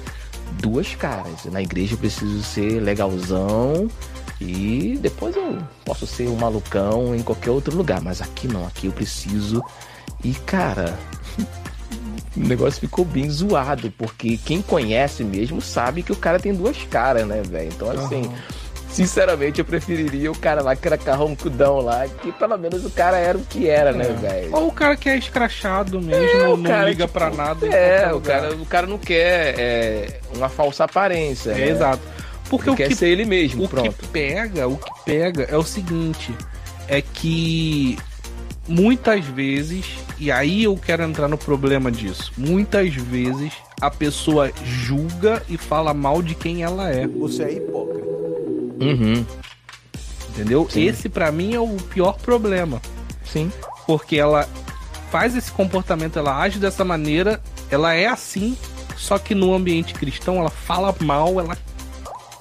duas 0.60 0.94
caras. 0.94 1.44
Na 1.46 1.62
igreja 1.62 1.94
eu 1.94 1.98
preciso 1.98 2.42
ser 2.42 2.80
legalzão 2.80 3.88
e 4.40 4.98
depois 5.00 5.36
eu 5.36 5.58
posso 5.84 6.06
ser 6.06 6.28
um 6.28 6.36
malucão 6.36 7.14
em 7.14 7.22
qualquer 7.22 7.50
outro 7.50 7.76
lugar, 7.76 8.00
mas 8.00 8.20
aqui 8.20 8.48
não, 8.48 8.66
aqui 8.66 8.86
eu 8.86 8.92
preciso. 8.92 9.62
E 10.24 10.34
cara, 10.34 10.98
o 12.36 12.40
negócio 12.40 12.80
ficou 12.80 13.04
bem 13.04 13.28
zoado, 13.30 13.90
porque 13.92 14.36
quem 14.36 14.62
conhece 14.62 15.22
mesmo 15.24 15.60
sabe 15.60 16.02
que 16.02 16.12
o 16.12 16.16
cara 16.16 16.38
tem 16.38 16.54
duas 16.54 16.82
caras, 16.84 17.26
né, 17.26 17.42
velho? 17.42 17.70
Então 17.72 17.90
assim. 17.90 18.22
Uhum. 18.22 18.61
Sinceramente, 18.92 19.58
eu 19.58 19.64
preferiria 19.64 20.30
o 20.30 20.36
cara 20.36 20.62
lá 20.62 20.76
que 20.76 20.86
era 20.86 20.98
carroncudão 20.98 21.80
lá, 21.80 22.06
que 22.06 22.30
pelo 22.32 22.58
menos 22.58 22.84
o 22.84 22.90
cara 22.90 23.16
era 23.16 23.38
o 23.38 23.42
que 23.42 23.68
era, 23.68 23.92
né, 23.92 24.04
é. 24.04 24.08
né, 24.08 24.18
velho? 24.20 24.54
Ou 24.56 24.68
o 24.68 24.72
cara 24.72 24.96
que 24.96 25.08
é 25.08 25.16
escrachado 25.16 26.00
mesmo, 26.00 26.22
é, 26.22 26.46
não 26.46 26.62
cara, 26.62 26.88
liga 26.88 27.06
tipo, 27.06 27.18
pra 27.18 27.30
nada. 27.30 27.66
É, 27.66 28.12
o 28.12 28.20
cara, 28.20 28.54
o 28.54 28.66
cara 28.66 28.86
não 28.86 28.98
quer 28.98 29.58
é, 29.58 30.20
uma 30.36 30.48
falsa 30.48 30.84
aparência. 30.84 31.52
É, 31.52 31.54
né? 31.54 31.68
Exato. 31.70 32.02
Porque 32.50 32.68
ele 32.68 32.74
o 32.74 32.76
quer 32.76 32.88
que, 32.88 32.94
ser 32.94 33.08
ele 33.08 33.24
mesmo, 33.24 33.64
o 33.64 33.68
pronto. 33.68 33.94
que 33.94 34.06
pega, 34.08 34.68
o 34.68 34.76
que 34.76 34.90
pega 35.06 35.44
é 35.44 35.56
o 35.56 35.62
seguinte. 35.62 36.34
é 36.86 37.00
que 37.00 37.96
muitas 38.68 39.24
vezes, 39.24 39.86
e 40.18 40.30
aí 40.30 40.64
eu 40.64 40.76
quero 40.76 41.02
entrar 41.02 41.28
no 41.28 41.38
problema 41.38 41.90
disso, 41.90 42.32
muitas 42.36 42.94
vezes 42.94 43.52
a 43.80 43.90
pessoa 43.90 44.52
julga 44.64 45.42
e 45.48 45.56
fala 45.56 45.92
mal 45.92 46.22
de 46.22 46.34
quem 46.34 46.62
ela 46.62 46.90
é. 46.90 47.06
Você 47.06 47.42
é 47.44 47.52
hipócrita. 47.54 48.11
Uhum. 48.82 49.26
Entendeu? 50.30 50.66
Sim. 50.70 50.84
Esse 50.84 51.08
pra 51.08 51.30
mim 51.30 51.54
é 51.54 51.60
o 51.60 51.76
pior 51.76 52.14
problema. 52.18 52.80
Sim. 53.24 53.50
Porque 53.86 54.16
ela 54.16 54.48
faz 55.10 55.36
esse 55.36 55.50
comportamento, 55.52 56.18
ela 56.18 56.38
age 56.40 56.58
dessa 56.58 56.84
maneira, 56.84 57.40
ela 57.70 57.92
é 57.94 58.06
assim, 58.06 58.56
só 58.96 59.18
que 59.18 59.34
no 59.34 59.52
ambiente 59.52 59.92
cristão 59.92 60.36
ela 60.36 60.48
fala 60.50 60.94
mal, 61.00 61.38
ela 61.38 61.56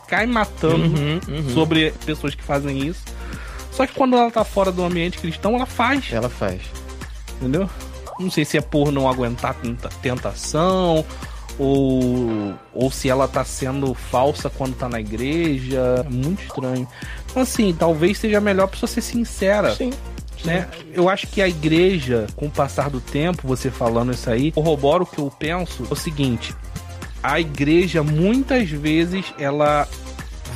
cai 0.07 0.25
matando 0.25 0.85
Uhum, 0.97 1.19
uhum. 1.27 1.49
sobre 1.53 1.91
pessoas 2.05 2.33
que 2.35 2.43
fazem 2.43 2.79
isso. 2.87 3.03
Só 3.71 3.85
que 3.87 3.93
quando 3.93 4.15
ela 4.17 4.29
tá 4.31 4.43
fora 4.43 4.71
do 4.71 4.83
ambiente 4.83 5.17
cristão, 5.17 5.55
ela 5.55 5.65
faz, 5.65 6.11
Ela 6.11 6.29
faz. 6.29 6.61
entendeu? 7.39 7.69
Não 8.19 8.29
sei 8.29 8.45
se 8.45 8.57
é 8.57 8.61
por 8.61 8.91
não 8.91 9.09
aguentar 9.09 9.53
tenta- 9.55 9.89
tentação 10.01 11.03
ou, 11.57 12.53
ou 12.73 12.91
se 12.91 13.09
ela 13.09 13.27
tá 13.27 13.43
sendo 13.43 13.93
falsa 13.93 14.49
quando 14.49 14.75
tá 14.75 14.89
na 14.89 14.99
igreja. 14.99 16.03
É 16.05 16.09
muito 16.09 16.43
estranho. 16.43 16.87
Então, 17.29 17.41
assim, 17.41 17.73
talvez 17.77 18.17
seja 18.17 18.41
melhor 18.41 18.65
a 18.65 18.67
pessoa 18.67 18.89
ser 18.89 19.01
sincera 19.01 19.73
Sim. 19.75 19.91
né? 20.43 20.67
Eu 20.93 21.07
acho 21.07 21.27
que 21.27 21.41
a 21.41 21.47
igreja, 21.47 22.27
com 22.35 22.47
o 22.47 22.51
passar 22.51 22.89
do 22.89 22.99
tempo, 22.99 23.47
você 23.47 23.69
falando 23.69 24.11
isso 24.11 24.29
aí, 24.29 24.51
corrobora 24.51 25.03
o 25.03 25.05
que 25.05 25.19
eu 25.19 25.31
penso. 25.31 25.85
É 25.89 25.93
o 25.93 25.95
seguinte: 25.95 26.53
a 27.23 27.39
igreja 27.39 28.03
muitas 28.03 28.69
vezes 28.69 29.25
ela 29.37 29.87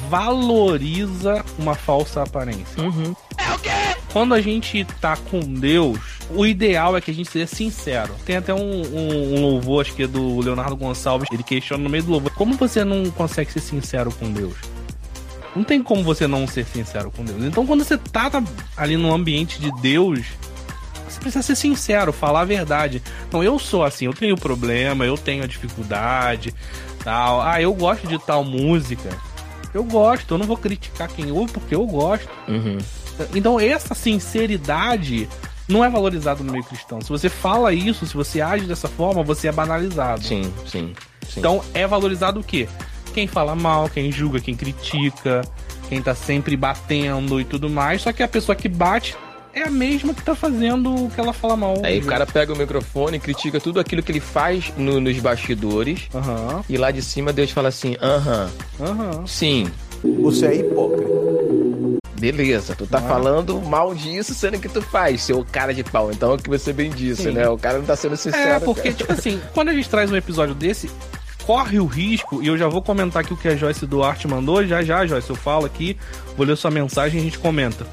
valoriza 0.09 1.43
uma 1.57 1.75
falsa 1.75 2.23
aparência. 2.23 2.81
Uhum. 2.81 3.15
Quando 4.11 4.33
a 4.33 4.41
gente 4.41 4.85
tá 5.01 5.17
com 5.17 5.39
Deus, 5.39 5.99
o 6.29 6.45
ideal 6.45 6.95
é 6.97 7.01
que 7.01 7.11
a 7.11 7.13
gente 7.13 7.29
seja 7.29 7.47
sincero. 7.47 8.15
Tem 8.25 8.35
até 8.37 8.53
um, 8.53 8.81
um- 8.81 9.35
um 9.35 9.41
louvor, 9.41 9.81
acho 9.81 9.93
que 9.93 10.03
é 10.03 10.07
do 10.07 10.39
Leonardo 10.39 10.75
Gonçalves, 10.75 11.27
ele 11.31 11.43
questiona 11.43 11.83
no 11.83 11.89
meio 11.89 12.03
do 12.03 12.11
louvor: 12.11 12.31
como 12.31 12.55
você 12.55 12.83
não 12.83 13.09
consegue 13.11 13.51
ser 13.51 13.59
sincero 13.59 14.11
com 14.11 14.31
Deus? 14.31 14.55
Não 15.55 15.63
tem 15.63 15.81
como 15.81 16.03
você 16.03 16.27
não 16.27 16.45
ser 16.47 16.65
sincero 16.65 17.09
com 17.11 17.23
Deus. 17.23 17.43
Então, 17.43 17.65
quando 17.65 17.83
você 17.83 17.97
tá 17.97 18.29
na- 18.29 18.43
ali 18.75 18.97
no 18.97 19.13
ambiente 19.13 19.59
de 19.59 19.71
Deus, 19.81 20.19
você 21.07 21.19
precisa 21.19 21.41
ser 21.43 21.55
sincero, 21.55 22.11
falar 22.11 22.41
a 22.41 22.45
verdade. 22.45 23.01
Não, 23.31 23.41
eu 23.43 23.57
sou 23.57 23.83
assim, 23.85 24.05
eu 24.05 24.13
tenho 24.13 24.35
problema, 24.35 25.05
eu 25.05 25.17
tenho 25.17 25.43
a 25.43 25.47
dificuldade, 25.47 26.53
tal. 27.03 27.41
Ah, 27.41 27.61
eu 27.61 27.73
gosto 27.73 28.05
de 28.07 28.17
tal 28.19 28.43
música. 28.43 29.09
Eu 29.73 29.83
gosto, 29.83 30.33
eu 30.33 30.37
não 30.37 30.45
vou 30.45 30.57
criticar 30.57 31.07
quem 31.07 31.31
ouve 31.31 31.53
porque 31.53 31.73
eu 31.75 31.85
gosto. 31.85 32.27
Uhum. 32.49 32.77
Então, 33.33 33.57
essa 33.57 33.93
sinceridade 33.95 35.27
não 35.67 35.83
é 35.83 35.89
valorizada 35.89 36.43
no 36.43 36.51
meio 36.51 36.63
cristão. 36.63 37.01
Se 37.01 37.09
você 37.09 37.29
fala 37.29 37.73
isso, 37.73 38.05
se 38.05 38.13
você 38.15 38.41
age 38.41 38.65
dessa 38.65 38.87
forma, 38.87 39.23
você 39.23 39.47
é 39.47 39.51
banalizado. 39.51 40.23
Sim, 40.23 40.43
sim. 40.65 40.93
sim. 41.27 41.39
Então, 41.39 41.61
é 41.73 41.85
valorizado 41.87 42.39
o 42.39 42.43
quê? 42.43 42.67
Quem 43.13 43.27
fala 43.27 43.55
mal, 43.55 43.89
quem 43.89 44.11
julga, 44.11 44.39
quem 44.39 44.55
critica, 44.55 45.41
quem 45.89 46.01
tá 46.01 46.13
sempre 46.13 46.55
batendo 46.57 47.39
e 47.39 47.45
tudo 47.45 47.69
mais. 47.69 48.01
Só 48.01 48.11
que 48.11 48.21
a 48.21 48.27
pessoa 48.27 48.55
que 48.55 48.67
bate 48.67 49.15
é 49.53 49.63
a 49.63 49.71
mesma 49.71 50.13
que 50.13 50.21
tá 50.21 50.35
fazendo 50.35 50.93
o 51.05 51.09
que 51.09 51.17
ela 51.19 51.31
fala 51.31 51.55
mal. 51.55 51.75
Aí 51.81 51.99
o 51.99 52.05
cara 52.05 52.25
pega 52.25 52.51
o 52.53 52.57
microfone 52.57 53.15
e 53.15 53.19
critica 53.21 53.57
tudo 53.59 53.79
aquilo 53.79 54.03
que 54.03 54.11
ele 54.11 54.19
faz 54.19 54.73
no- 54.75 54.99
nos 54.99 55.17
bastidores. 55.19 56.01
Aham, 56.13 56.61
E 56.69 56.75
lá 56.77 56.91
de 56.91 57.01
cima 57.01 57.31
Deus 57.31 57.51
fala 57.51 57.69
assim: 57.69 57.95
aham, 58.01 58.49
aham. 58.81 59.25
sim, 59.25 59.67
Você 60.21 60.47
é 60.47 60.55
hipócrita. 60.57 61.14
Beleza, 62.19 62.75
tu 62.75 62.87
tá 62.87 63.01
falando 63.01 63.61
mal 63.61 63.93
disso, 63.93 64.33
sendo 64.33 64.59
que 64.59 64.69
tu 64.69 64.81
faz, 64.81 65.23
seu 65.23 65.45
cara 65.51 65.73
de 65.73 65.83
pau. 65.83 66.11
Então 66.11 66.31
é 66.31 66.35
o 66.35 66.37
que 66.37 66.49
você 66.49 66.71
bem 66.71 66.89
disse, 66.89 67.23
Sim. 67.23 67.31
né? 67.31 67.47
O 67.47 67.57
cara 67.57 67.77
não 67.77 67.85
tá 67.85 67.95
sendo 67.95 68.15
sincero. 68.15 68.49
É, 68.49 68.59
porque, 68.59 68.83
cara. 68.83 68.93
tipo 68.93 69.13
assim, 69.13 69.41
quando 69.53 69.69
a 69.69 69.73
gente 69.73 69.89
traz 69.89 70.11
um 70.11 70.15
episódio 70.15 70.55
desse, 70.55 70.89
corre 71.45 71.79
o 71.79 71.85
risco, 71.85 72.41
e 72.41 72.47
eu 72.47 72.57
já 72.57 72.67
vou 72.67 72.81
comentar 72.81 73.23
aqui 73.23 73.33
o 73.33 73.37
que 73.37 73.47
a 73.47 73.55
Joyce 73.55 73.85
Duarte 73.85 74.27
mandou, 74.27 74.65
já 74.65 74.81
já, 74.81 75.05
Joyce, 75.05 75.29
eu 75.29 75.35
falo 75.35 75.65
aqui, 75.65 75.97
vou 76.35 76.45
ler 76.45 76.57
sua 76.57 76.71
mensagem 76.71 77.19
e 77.19 77.21
a 77.21 77.23
gente 77.23 77.39
comenta. 77.39 77.85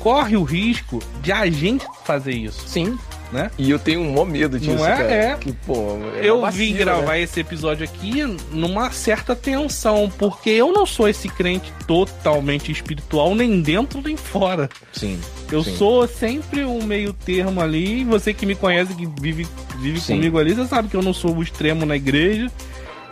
Corre 0.00 0.36
o 0.36 0.42
risco 0.42 1.02
de 1.22 1.32
a 1.32 1.46
gente 1.50 1.86
fazer 2.04 2.32
isso, 2.32 2.66
Sim. 2.68 2.98
Né? 3.34 3.50
E 3.58 3.68
eu 3.68 3.78
tenho 3.80 4.00
um 4.00 4.12
maior 4.12 4.24
medo 4.24 4.58
disso, 4.60 4.76
Não 4.76 4.86
é? 4.86 4.96
cara. 4.96 5.12
É. 5.12 5.36
Que, 5.36 5.52
pô, 5.52 5.98
é 6.16 6.26
eu 6.28 6.38
uma 6.38 6.50
vim 6.52 6.72
vacila, 6.72 6.78
gravar 6.92 7.12
né? 7.14 7.20
esse 7.22 7.40
episódio 7.40 7.84
aqui 7.84 8.22
numa 8.52 8.90
certa 8.92 9.34
tensão, 9.34 10.10
porque 10.16 10.50
eu 10.50 10.72
não 10.72 10.86
sou 10.86 11.08
esse 11.08 11.28
crente 11.28 11.72
totalmente 11.86 12.70
espiritual, 12.70 13.34
nem 13.34 13.60
dentro 13.60 14.00
nem 14.00 14.16
fora. 14.16 14.70
Sim. 14.92 15.18
Eu 15.50 15.64
sim. 15.64 15.76
sou 15.76 16.06
sempre 16.06 16.64
um 16.64 16.82
meio 16.84 17.12
termo 17.12 17.60
ali. 17.60 18.02
e 18.02 18.04
Você 18.04 18.32
que 18.32 18.46
me 18.46 18.54
conhece, 18.54 18.94
que 18.94 19.06
vive, 19.20 19.46
vive 19.80 20.00
Sim. 20.00 20.14
comigo 20.16 20.38
ali, 20.38 20.54
você 20.54 20.68
sabe 20.68 20.88
que 20.88 20.96
eu 20.96 21.02
não 21.02 21.12
sou 21.12 21.36
o 21.36 21.42
extremo 21.42 21.84
na 21.84 21.96
igreja. 21.96 22.50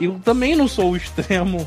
E 0.01 0.05
eu 0.05 0.21
também 0.25 0.55
não 0.55 0.69
sou 0.69 0.93
o 0.93 0.97
extremo 0.97 1.67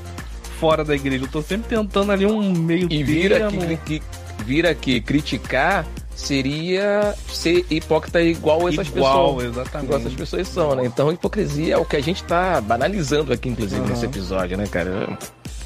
fora 0.59 0.83
da 0.83 0.95
igreja. 0.95 1.25
Eu 1.25 1.29
tô 1.29 1.41
sempre 1.41 1.75
tentando 1.75 2.11
ali 2.11 2.25
um 2.25 2.53
meio 2.53 2.87
E 2.89 3.03
vira 3.03 3.37
termo. 3.49 3.61
que, 3.85 3.99
que, 3.99 4.01
vira 4.45 4.73
que 4.73 5.01
criticar 5.01 5.85
seria 6.15 7.13
ser 7.27 7.65
hipócrita 7.69 8.21
igual 8.21 8.67
essas 8.69 8.87
Igual, 8.87 9.35
pessoas. 9.35 9.51
exatamente. 9.57 9.85
Igual 9.85 9.99
essas 9.99 10.13
pessoas 10.13 10.47
são, 10.47 10.75
né? 10.75 10.85
Então, 10.85 11.11
hipocrisia 11.11 11.75
é 11.75 11.77
o 11.77 11.85
que 11.85 11.95
a 11.95 12.01
gente 12.01 12.23
tá 12.23 12.59
banalizando 12.61 13.31
aqui, 13.33 13.49
inclusive, 13.49 13.81
Aham. 13.81 13.89
nesse 13.89 14.05
episódio, 14.05 14.57
né, 14.57 14.65
cara? 14.67 15.17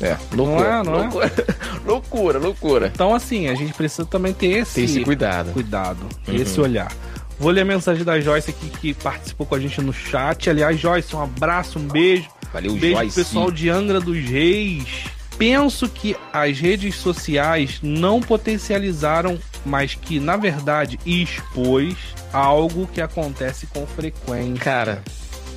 É, 0.02 0.16
loucura. 0.34 0.68
é, 0.68 0.84
não 0.84 0.96
é? 0.96 1.02
loucura, 1.04 1.32
loucura, 1.86 2.40
loucura. 2.40 2.92
Então, 2.94 3.14
assim, 3.14 3.48
a 3.48 3.56
gente 3.56 3.74
precisa 3.74 4.06
também 4.06 4.34
ter 4.34 4.48
esse, 4.48 4.76
Tem 4.76 4.84
esse 4.86 5.02
cuidado. 5.02 5.52
cuidado, 5.52 6.00
Uhum. 6.28 6.36
esse 6.36 6.60
olhar. 6.60 6.92
Vou 7.40 7.52
ler 7.52 7.62
a 7.62 7.66
mensagem 7.66 8.04
da 8.04 8.20
Joyce 8.20 8.50
aqui 8.50 8.70
que 8.70 8.94
participou 8.94 9.46
com 9.48 9.56
a 9.56 9.60
gente 9.60 9.80
no 9.82 9.94
chat. 9.94 10.50
Aliás, 10.50 10.78
Joyce, 10.80 11.16
um 11.16 11.22
abraço, 11.24 11.80
um 11.80 11.84
beijo. 11.88 12.28
Valeu, 12.52 12.74
Beijo 12.76 12.96
Joyce. 12.98 13.14
pro 13.14 13.24
pessoal 13.24 13.52
de 13.52 13.70
Angra 13.70 14.00
dos 14.02 14.18
Reis. 14.18 15.06
Penso 15.38 15.88
que 15.88 16.18
as 16.34 16.60
redes 16.60 16.96
sociais 16.96 17.80
não 17.82 18.20
potencializaram, 18.20 19.40
mas 19.66 19.96
que, 19.96 20.20
na 20.20 20.38
verdade, 20.38 21.00
expôs 21.06 21.96
algo 22.34 22.88
que 22.88 23.02
acontece 23.02 23.68
com 23.68 23.86
frequência. 23.88 24.64
Cara, 24.64 25.04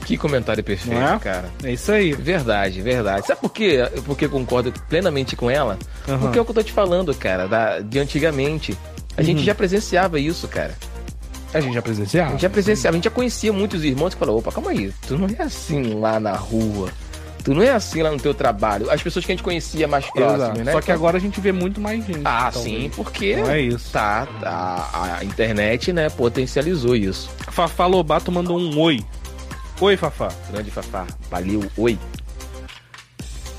que 0.04 0.16
comentário 0.16 0.62
perfeito, 0.64 0.98
é? 1.00 1.18
cara. 1.18 1.50
É 1.62 1.72
isso 1.72 1.92
aí. 1.92 2.12
Verdade, 2.12 2.80
verdade. 2.80 3.26
Sabe 3.26 3.40
por 3.40 3.50
quê? 3.50 3.78
Porque 4.04 4.24
eu 4.24 4.30
concordo 4.30 4.72
plenamente 4.88 5.36
com 5.36 5.50
ela? 5.50 5.78
Aham. 6.08 6.18
Porque 6.18 6.38
é 6.38 6.42
o 6.42 6.44
que 6.44 6.50
eu 6.50 6.54
tô 6.54 6.62
te 6.62 6.72
falando, 6.72 7.14
cara, 7.14 7.46
da, 7.46 7.80
de 7.80 7.98
antigamente. 7.98 8.76
A 9.16 9.22
gente 9.22 9.38
Uhum. 9.38 9.44
já 9.44 9.54
presenciava 9.54 10.18
isso, 10.18 10.48
cara. 10.48 10.74
A 11.54 11.60
gente 11.60 11.74
já 11.74 11.80
A 11.80 11.82
presenciava. 11.82 12.30
gente 12.30 12.40
já 12.40 12.48
presenciava, 12.50 12.94
a 12.94 12.96
gente 12.96 13.04
já 13.04 13.10
conhecia 13.10 13.52
muitos 13.52 13.84
irmãos 13.84 14.14
que 14.14 14.18
falaram, 14.18 14.38
opa, 14.38 14.50
calma 14.50 14.70
aí, 14.70 14.90
tu 15.06 15.18
não 15.18 15.28
é 15.38 15.42
assim 15.42 15.94
lá 16.00 16.18
na 16.18 16.32
rua. 16.32 16.88
Tu 17.44 17.54
não 17.54 17.62
é 17.62 17.70
assim 17.70 18.02
lá 18.02 18.10
no 18.10 18.18
teu 18.18 18.32
trabalho. 18.32 18.88
As 18.90 19.02
pessoas 19.02 19.24
que 19.24 19.32
a 19.32 19.34
gente 19.34 19.42
conhecia 19.42 19.88
mais 19.88 20.08
próximas, 20.10 20.58
né? 20.58 20.72
Só 20.72 20.80
que 20.80 20.92
agora 20.92 21.16
a 21.16 21.20
gente 21.20 21.40
vê 21.40 21.50
muito 21.50 21.80
mais 21.80 22.04
gente. 22.06 22.22
Ah, 22.24 22.50
talvez. 22.52 22.82
sim, 22.82 22.90
porque 22.94 23.36
Não 23.36 23.50
é 23.50 23.60
isso. 23.60 23.90
tá, 23.92 24.28
a, 24.44 25.16
a 25.18 25.24
internet, 25.24 25.92
né, 25.92 26.08
potencializou 26.08 26.94
isso. 26.94 27.28
Fafá 27.50 27.86
Lobato 27.86 28.30
mandou 28.30 28.58
um 28.58 28.78
oi. 28.78 29.04
Oi, 29.80 29.96
Fafá. 29.96 30.28
Grande 30.52 30.70
Fafá, 30.70 31.06
valeu, 31.28 31.64
oi. 31.76 31.98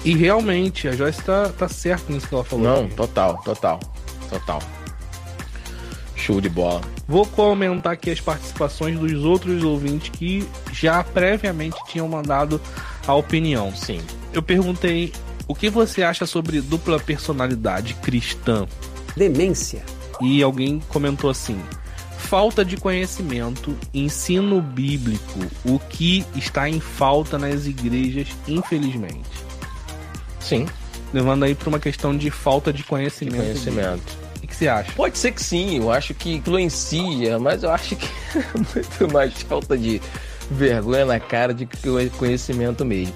E 0.06 0.16
realmente, 0.16 0.88
a 0.88 0.92
Joyce 0.94 1.22
tá, 1.22 1.50
tá 1.50 1.68
certo 1.68 2.12
nisso 2.12 2.28
que 2.28 2.34
ela 2.34 2.44
falou. 2.44 2.63
Não, 2.66 2.88
total, 2.90 3.42
total, 3.44 3.80
total. 4.30 4.62
Show 6.16 6.40
de 6.40 6.48
bola. 6.50 6.82
Vou 7.08 7.25
comentar 7.25 7.94
aqui 7.94 8.12
as 8.12 8.22
participações 8.22 8.98
dos 8.98 9.25
outros 9.25 9.62
ouvintes 9.63 10.10
que 10.10 10.48
já 10.72 11.04
previamente 11.04 11.78
tinham 11.88 12.08
mandado 12.08 12.62
a 13.07 13.13
opinião. 13.13 13.74
Sim. 13.75 14.01
Eu 14.33 14.41
perguntei 14.41 15.12
o 15.48 15.53
que 15.55 15.69
você 15.69 16.03
acha 16.03 16.25
sobre 16.25 16.62
dupla 16.62 17.00
personalidade 17.00 17.93
cristã 17.95 18.65
Demência. 19.15 19.83
e 20.22 20.41
alguém 20.41 20.81
comentou 20.89 21.29
assim: 21.29 21.60
falta 22.17 22.63
de 22.65 22.77
conhecimento, 22.77 23.75
ensino 23.93 24.62
bíblico, 24.62 25.39
o 25.65 25.79
que 25.79 26.25
está 26.36 26.69
em 26.69 26.79
falta 26.79 27.38
nas 27.38 27.65
igrejas, 27.65 28.27
infelizmente. 28.48 29.43
Sim, 30.39 30.65
Levando 31.13 31.43
aí 31.43 31.53
para 31.53 31.69
uma 31.69 31.79
questão 31.79 32.17
de 32.17 32.31
falta 32.31 32.74
de 32.74 32.83
conhecimento. 32.83 33.38
conhecimento. 33.38 34.17
O 34.43 34.48
que 34.48 34.55
você 34.55 34.67
acha? 34.67 34.91
Pode 34.93 35.15
ser 35.17 35.31
que 35.31 35.43
sim, 35.43 35.77
eu 35.77 35.91
acho 35.91 36.13
que 36.15 36.33
influencia, 36.33 37.38
mas 37.38 37.62
eu 37.62 37.69
acho 37.72 37.95
que 37.95 38.07
é 38.36 38.43
muito 38.74 39.13
mais 39.13 39.33
falta 39.43 39.77
de 39.77 40.01
vergonha 40.51 41.05
na 41.05 41.19
cara 41.19 41.53
de 41.53 41.67
conhecimento 42.17 42.83
mesmo. 42.85 43.13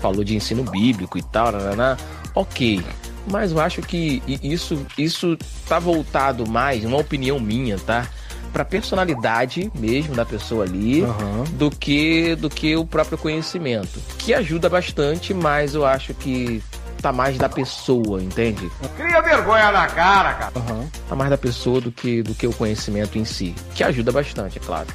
Falou 0.00 0.22
de 0.22 0.36
ensino 0.36 0.62
bíblico 0.64 1.18
e 1.18 1.22
tal, 1.22 1.52
nananá. 1.52 1.96
ok. 2.34 2.84
Mas 3.30 3.52
eu 3.52 3.60
acho 3.60 3.82
que 3.82 4.22
isso, 4.42 4.86
isso 4.96 5.36
tá 5.68 5.78
voltado 5.78 6.48
mais, 6.48 6.82
uma 6.84 6.96
opinião 6.96 7.38
minha, 7.38 7.76
tá? 7.78 8.06
Pra 8.52 8.64
personalidade 8.64 9.70
mesmo 9.74 10.14
da 10.14 10.24
pessoa 10.24 10.64
ali, 10.64 11.02
Aham. 11.02 11.44
do 11.52 11.70
que 11.70 12.34
do 12.36 12.48
que 12.48 12.74
o 12.74 12.86
próprio 12.86 13.18
conhecimento. 13.18 14.00
Que 14.16 14.32
ajuda 14.32 14.70
bastante, 14.70 15.34
mas 15.34 15.74
eu 15.74 15.84
acho 15.84 16.14
que 16.14 16.62
tá 17.02 17.12
mais 17.12 17.36
da 17.36 17.48
pessoa, 17.50 18.22
entende? 18.22 18.70
Cria 18.96 19.20
vergonha 19.20 19.70
na 19.72 19.86
cara, 19.88 20.32
cara. 20.34 20.52
Aham. 20.56 20.86
Tá 21.08 21.14
mais 21.14 21.28
da 21.28 21.36
pessoa 21.36 21.80
do 21.82 21.92
que, 21.92 22.22
do 22.22 22.34
que 22.34 22.46
o 22.46 22.52
conhecimento 22.54 23.18
em 23.18 23.24
si. 23.26 23.54
Que 23.74 23.84
ajuda 23.84 24.10
bastante, 24.10 24.56
é 24.58 24.60
claro. 24.64 24.86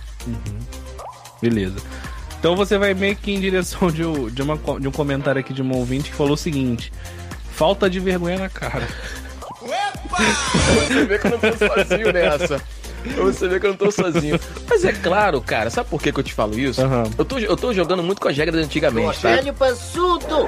Beleza. 1.41 1.75
Então 2.39 2.55
você 2.55 2.77
vai 2.77 2.93
meio 2.93 3.15
que 3.15 3.31
em 3.31 3.39
direção 3.39 3.89
de, 3.91 4.03
um- 4.05 4.29
de, 4.29 4.41
uma, 4.41 4.57
de 4.79 4.87
um 4.87 4.91
comentário 4.91 5.39
aqui 5.39 5.53
de 5.53 5.61
um 5.61 5.71
ouvinte 5.75 6.09
que 6.11 6.15
falou 6.15 6.33
o 6.33 6.37
seguinte: 6.37 6.91
falta 7.53 7.89
de 7.89 7.99
vergonha 7.99 8.37
na 8.39 8.49
cara. 8.49 8.87
Você 10.87 11.05
vê 11.05 11.17
que 11.19 11.27
eu 11.27 11.31
não 11.31 11.39
tô 11.39 11.51
sozinho 11.57 12.11
nessa. 12.13 12.61
Pra 13.03 13.24
Você 13.24 13.48
vê 13.48 13.60
que 13.60 13.65
eu 13.65 13.72
não 13.72 13.77
tô 13.77 13.91
sozinho. 13.91 14.39
Mas 14.69 14.86
é 14.86 14.93
claro, 14.93 15.41
cara, 15.41 15.69
sabe 15.69 15.89
por 15.89 16.01
que, 16.01 16.12
que 16.12 16.19
eu 16.19 16.24
te 16.24 16.33
falo 16.33 16.57
isso? 16.57 16.81
Aham. 16.81 17.03
Eu, 17.17 17.25
tô, 17.25 17.38
eu 17.38 17.57
tô 17.57 17.74
jogando 17.74 18.01
muito 18.01 18.22
com 18.22 18.27
as 18.27 18.38
regras 18.38 18.63
antigamente, 18.63 19.19
tá? 19.19 19.36
Velho 19.36 19.53
pançudo. 19.53 20.45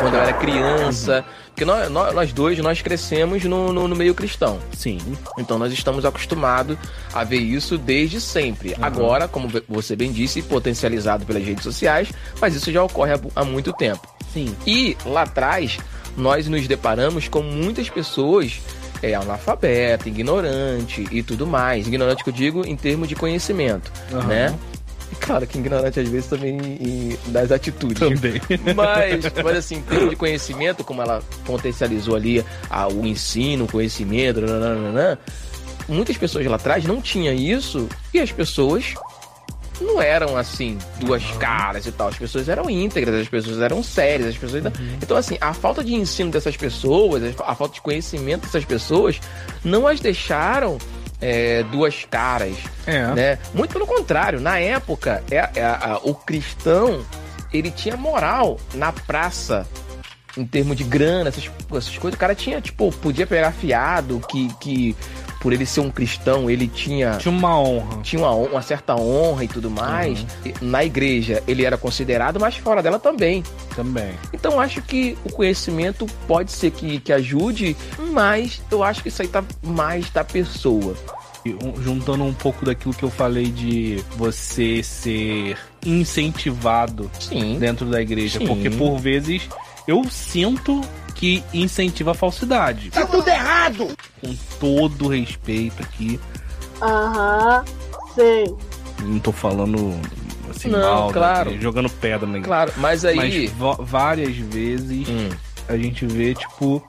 Quando 0.00 0.14
eu 0.14 0.20
era 0.20 0.32
criança. 0.32 1.24
Porque 1.48 1.66
nós, 1.66 1.90
nós, 1.90 2.14
nós 2.14 2.32
dois, 2.32 2.58
nós 2.58 2.80
crescemos 2.80 3.44
no, 3.44 3.72
no, 3.72 3.86
no 3.86 3.94
meio 3.94 4.14
cristão. 4.14 4.58
Sim. 4.72 4.98
Então 5.38 5.58
nós 5.58 5.72
estamos 5.72 6.04
acostumados 6.04 6.78
a 7.12 7.24
ver 7.24 7.40
isso 7.40 7.76
desde 7.76 8.20
sempre. 8.20 8.74
Agora, 8.80 9.28
como 9.28 9.48
você 9.68 9.94
bem 9.94 10.10
disse, 10.10 10.40
potencializado 10.40 11.26
pelas 11.26 11.44
redes 11.44 11.62
sociais, 11.62 12.10
mas 12.40 12.54
isso 12.54 12.72
já 12.72 12.82
ocorre 12.82 13.12
há, 13.12 13.20
há 13.36 13.44
muito 13.44 13.72
tempo. 13.72 14.00
Sim. 14.32 14.56
E 14.66 14.96
lá 15.04 15.22
atrás, 15.22 15.78
nós 16.16 16.48
nos 16.48 16.66
deparamos 16.66 17.28
com 17.28 17.42
muitas 17.42 17.90
pessoas 17.90 18.60
é, 19.02 19.14
analfabeta, 19.14 20.08
ignorante 20.08 21.06
e 21.10 21.22
tudo 21.22 21.46
mais. 21.46 21.86
Ignorante 21.86 22.22
que 22.22 22.30
eu 22.30 22.34
digo 22.34 22.64
em 22.66 22.76
termos 22.76 23.08
de 23.08 23.14
conhecimento, 23.16 23.90
Aham. 24.12 24.26
né? 24.26 24.58
E 25.10 25.14
claro 25.16 25.46
que 25.46 25.58
ignorante 25.58 26.00
às 26.00 26.08
vezes 26.08 26.26
também 26.30 26.58
das 27.26 27.52
atitudes. 27.52 27.98
Também. 27.98 28.40
Mas, 28.74 29.24
mas 29.44 29.56
assim, 29.58 29.76
em 29.76 29.82
termos 29.82 30.10
de 30.10 30.16
conhecimento, 30.16 30.82
como 30.82 31.02
ela 31.02 31.22
potencializou 31.44 32.16
ali 32.16 32.42
a- 32.70 32.88
o 32.88 33.06
ensino, 33.06 33.64
o 33.64 33.68
conhecimento, 33.68 34.40
nananana, 34.40 35.18
muitas 35.86 36.16
pessoas 36.16 36.46
lá 36.46 36.56
atrás 36.56 36.84
não 36.84 37.02
tinham 37.02 37.34
isso 37.34 37.88
e 38.14 38.20
as 38.20 38.32
pessoas 38.32 38.94
não 39.82 40.00
eram 40.00 40.36
assim, 40.36 40.78
duas 41.00 41.22
caras 41.38 41.84
e 41.86 41.92
tal. 41.92 42.08
As 42.08 42.16
pessoas 42.16 42.48
eram 42.48 42.70
íntegras, 42.70 43.14
as 43.20 43.28
pessoas 43.28 43.60
eram 43.60 43.82
sérias, 43.82 44.30
as 44.30 44.36
pessoas. 44.38 44.64
Então, 45.02 45.16
assim, 45.16 45.36
a 45.40 45.52
falta 45.52 45.82
de 45.84 45.94
ensino 45.94 46.30
dessas 46.30 46.56
pessoas, 46.56 47.22
a 47.44 47.54
falta 47.54 47.74
de 47.74 47.80
conhecimento 47.80 48.42
dessas 48.46 48.64
pessoas, 48.64 49.20
não 49.64 49.86
as 49.86 50.00
deixaram 50.00 50.78
é, 51.20 51.62
duas 51.64 52.04
caras 52.10 52.56
É. 52.86 53.06
né? 53.14 53.38
Muito 53.54 53.72
pelo 53.72 53.86
contrário, 53.86 54.40
na 54.40 54.58
época, 54.58 55.22
é, 55.30 55.36
é, 55.54 55.64
a- 55.64 56.00
o 56.02 56.14
cristão 56.14 57.04
ele 57.52 57.70
tinha 57.70 57.96
moral 57.96 58.58
na 58.74 58.92
praça. 58.92 59.66
Em 60.36 60.46
termos 60.46 60.78
de 60.78 60.82
grana, 60.84 61.28
essas, 61.28 61.44
essas 61.76 61.98
coisas, 61.98 62.16
o 62.16 62.18
cara 62.18 62.34
tinha, 62.34 62.58
tipo, 62.58 62.90
podia 62.90 63.26
pegar 63.26 63.52
fiado, 63.52 64.18
que, 64.30 64.48
que 64.58 64.96
por 65.42 65.52
ele 65.52 65.66
ser 65.66 65.80
um 65.80 65.90
cristão, 65.90 66.48
ele 66.48 66.68
tinha 66.68 67.16
Tinha 67.18 67.34
uma 67.36 67.58
honra. 67.60 68.00
tinha 68.02 68.22
uma, 68.22 68.30
uma 68.30 68.62
certa 68.62 68.94
honra 68.94 69.42
e 69.44 69.48
tudo 69.48 69.68
mais. 69.68 70.24
E 70.46 70.54
Na 70.64 70.84
igreja 70.84 71.42
ele 71.48 71.64
era 71.64 71.76
considerado, 71.76 72.38
mas 72.38 72.56
fora 72.56 72.80
dela 72.80 72.98
também. 72.98 73.42
Também. 73.74 74.14
Então 74.32 74.60
acho 74.60 74.80
que 74.80 75.18
o 75.24 75.32
conhecimento 75.32 76.06
pode 76.28 76.52
ser 76.52 76.70
que, 76.70 77.00
que 77.00 77.12
ajude, 77.12 77.76
mas 78.12 78.62
eu 78.70 78.84
acho 78.84 79.02
que 79.02 79.08
isso 79.08 79.20
aí 79.20 79.26
tá 79.28 79.42
mais 79.64 80.08
da 80.10 80.22
pessoa. 80.22 80.94
Juntando 81.82 82.22
um 82.22 82.32
pouco 82.32 82.64
daquilo 82.64 82.94
que 82.94 83.02
eu 83.02 83.10
falei 83.10 83.46
de 83.46 84.00
você 84.16 84.80
ser 84.80 85.58
incentivado 85.84 87.10
Sim. 87.18 87.58
dentro 87.58 87.86
da 87.86 88.00
igreja. 88.00 88.38
Sim. 88.38 88.46
Porque 88.46 88.70
por 88.70 88.96
vezes 88.98 89.48
eu 89.88 90.04
sinto 90.08 90.80
que 91.22 91.40
incentiva 91.54 92.10
a 92.10 92.14
falsidade. 92.14 92.90
Tá 92.90 93.06
tudo 93.06 93.28
errado. 93.28 93.96
Com 94.20 94.34
todo 94.58 95.06
respeito 95.06 95.80
aqui. 95.80 96.18
Aham, 96.80 97.64
sei. 98.12 98.52
Não 99.04 99.20
tô 99.20 99.30
falando 99.30 99.94
assim 100.50 100.68
Não, 100.68 100.80
mal, 100.80 101.06
da 101.06 101.12
claro. 101.12 101.60
jogando 101.60 101.88
pedra 101.88 102.26
na 102.26 102.38
igreja. 102.38 102.44
Claro, 102.48 102.72
mas 102.78 103.04
aí. 103.04 103.52
Mas 103.56 103.76
várias 103.88 104.34
vezes 104.36 105.08
Hum. 105.08 105.28
a 105.68 105.76
gente 105.76 106.04
vê, 106.06 106.34
tipo, 106.34 106.82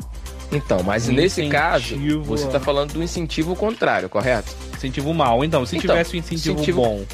Então, 0.52 0.82
mas 0.82 1.08
Um 1.10 1.14
nesse 1.14 1.48
caso, 1.48 1.96
você 2.26 2.48
tá 2.48 2.60
falando 2.60 2.94
do 2.94 3.04
incentivo 3.04 3.56
contrário, 3.56 4.10
correto? 4.10 4.52
incentivo 4.76 5.14
mal. 5.14 5.46
Então, 5.46 5.64
se 5.64 5.78
Então, 5.78 5.90
tivesse 5.96 6.16
um 6.16 6.20
incentivo, 6.20 6.56
incentivo- 6.56 6.82
bom, 6.82 7.06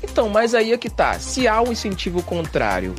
Então, 0.00 0.28
mas 0.28 0.54
aí 0.54 0.72
é 0.72 0.78
que 0.78 0.88
tá. 0.88 1.14
Se 1.18 1.48
há 1.48 1.60
um 1.60 1.72
incentivo 1.72 2.22
contrário 2.22 2.94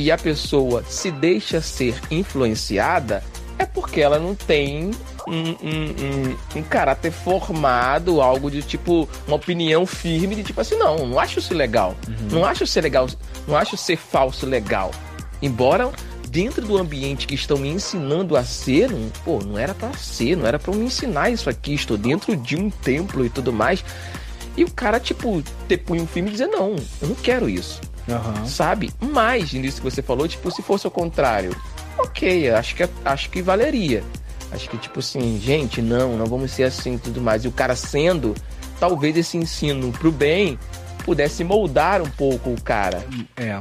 e 0.00 0.10
a 0.10 0.16
pessoa 0.18 0.82
se 0.88 1.10
deixa 1.10 1.60
ser 1.60 1.94
influenciada, 2.10 3.22
é 3.58 3.66
porque 3.66 4.00
ela 4.00 4.18
não 4.18 4.34
tem 4.34 4.90
um, 5.28 5.32
um- 5.32 5.56
um- 5.62 6.36
um 6.56 6.62
caráter 6.62 7.12
formado, 7.12 8.20
algo 8.20 8.50
de 8.50 8.62
tipo, 8.62 9.08
uma 9.26 9.36
opinião 9.36 9.84
firme 9.84 10.34
de 10.34 10.42
tipo 10.42 10.60
assim, 10.60 10.76
não, 10.76 11.06
não 11.06 11.18
acho 11.20 11.38
isso 11.38 11.54
legal. 11.54 11.94
Não 12.30 12.44
acho 12.44 12.66
ser 12.66 12.80
legal, 12.80 13.06
não 13.46 13.56
acho 13.56 13.76
ser 13.76 13.96
falso 13.96 14.46
legal. 14.46 14.90
Embora 15.42 15.90
dentro 16.28 16.64
do 16.64 16.78
ambiente 16.78 17.26
que 17.26 17.34
estão 17.34 17.58
me 17.58 17.68
ensinando 17.68 18.36
a 18.36 18.44
ser, 18.44 18.88
pô, 19.24 19.40
não 19.44 19.58
era 19.58 19.74
pra 19.74 19.92
ser, 19.92 20.36
não 20.36 20.46
era 20.46 20.58
pra 20.58 20.72
me 20.74 20.84
ensinar 20.86 21.28
isso 21.30 21.50
aqui, 21.50 21.74
estou 21.74 21.96
dentro 21.98 22.34
de 22.36 22.56
um 22.56 22.70
templo 22.70 23.24
e 23.26 23.28
tudo 23.28 23.52
mais. 23.52 23.84
E 24.56 24.64
o 24.64 24.70
cara, 24.70 24.98
tipo, 24.98 25.42
ter 25.68 25.78
punho 25.78 26.06
firme 26.06 26.28
e 26.28 26.32
dizer, 26.32 26.46
não, 26.46 26.76
eu 27.00 27.08
não 27.08 27.14
quero 27.14 27.48
isso, 27.48 27.80
aham. 28.10 28.44
sabe? 28.46 28.90
Mas, 29.00 29.52
nisso 29.52 29.80
que 29.80 29.90
você 29.90 30.02
falou, 30.02 30.26
tipo, 30.28 30.50
se 30.50 30.62
fosse 30.62 30.86
o 30.86 30.90
contrário, 30.90 31.54
ok, 31.98 32.50
acho 32.50 32.74
que, 32.74 32.88
acho 33.04 33.30
que 33.30 33.42
valeria. 33.42 34.02
Acho 34.52 34.68
que, 34.68 34.76
tipo 34.78 34.98
assim, 34.98 35.40
gente, 35.40 35.80
não, 35.80 36.16
não 36.16 36.26
vamos 36.26 36.50
ser 36.50 36.64
assim 36.64 36.94
e 36.94 36.98
tudo 36.98 37.20
mais. 37.20 37.44
E 37.44 37.48
o 37.48 37.52
cara 37.52 37.76
sendo, 37.76 38.34
talvez 38.80 39.16
esse 39.16 39.36
ensino 39.36 39.92
pro 39.92 40.10
bem 40.10 40.58
pudesse 41.04 41.44
moldar 41.44 42.02
um 42.02 42.10
pouco 42.10 42.50
o 42.50 42.60
cara 42.60 43.04
é. 43.36 43.58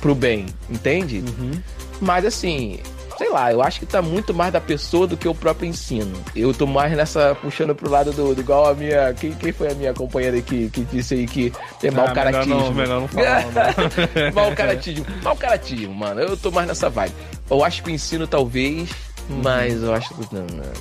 pro 0.00 0.14
bem, 0.14 0.46
entende? 0.68 1.18
Uhum. 1.18 1.60
Mas 2.00 2.24
assim, 2.24 2.78
sei 3.20 3.28
lá, 3.28 3.52
eu 3.52 3.60
acho 3.60 3.78
que 3.78 3.84
tá 3.84 4.00
muito 4.00 4.32
mais 4.32 4.50
da 4.50 4.62
pessoa 4.62 5.06
do 5.06 5.14
que 5.14 5.28
o 5.28 5.34
próprio 5.34 5.68
ensino. 5.68 6.10
Eu 6.34 6.54
tô 6.54 6.66
mais 6.66 6.96
nessa, 6.96 7.34
puxando 7.34 7.74
pro 7.74 7.90
lado 7.90 8.12
do, 8.12 8.34
do 8.34 8.40
igual 8.40 8.70
a 8.70 8.74
minha. 8.74 9.12
Quem, 9.12 9.34
quem 9.34 9.52
foi 9.52 9.70
a 9.70 9.74
minha 9.74 9.92
companheira 9.92 10.40
que, 10.40 10.70
que 10.70 10.80
disse 10.86 11.12
aí 11.12 11.26
que 11.26 11.52
tem 11.78 11.90
mau 11.90 12.06
Ah, 12.06 12.12
caratismo? 12.12 12.54
Melhor 12.54 12.64
não, 12.64 12.74
melhor 12.74 13.00
não 13.02 13.08
falar. 13.08 13.44
não. 14.24 14.32
mau 14.32 14.54
caratismo. 14.54 15.04
Mau 15.22 15.36
caratismo, 15.36 15.94
mano. 15.94 16.22
Eu 16.22 16.34
tô 16.34 16.50
mais 16.50 16.66
nessa 16.66 16.88
vibe. 16.88 17.12
Eu 17.50 17.62
acho 17.62 17.82
que 17.82 17.90
o 17.90 17.92
ensino 17.92 18.26
talvez. 18.26 18.88
Mas 19.28 19.82
eu 19.82 19.92
acho 19.92 20.14
que. 20.14 20.34
Não, 20.34 20.46
não. 20.46 20.72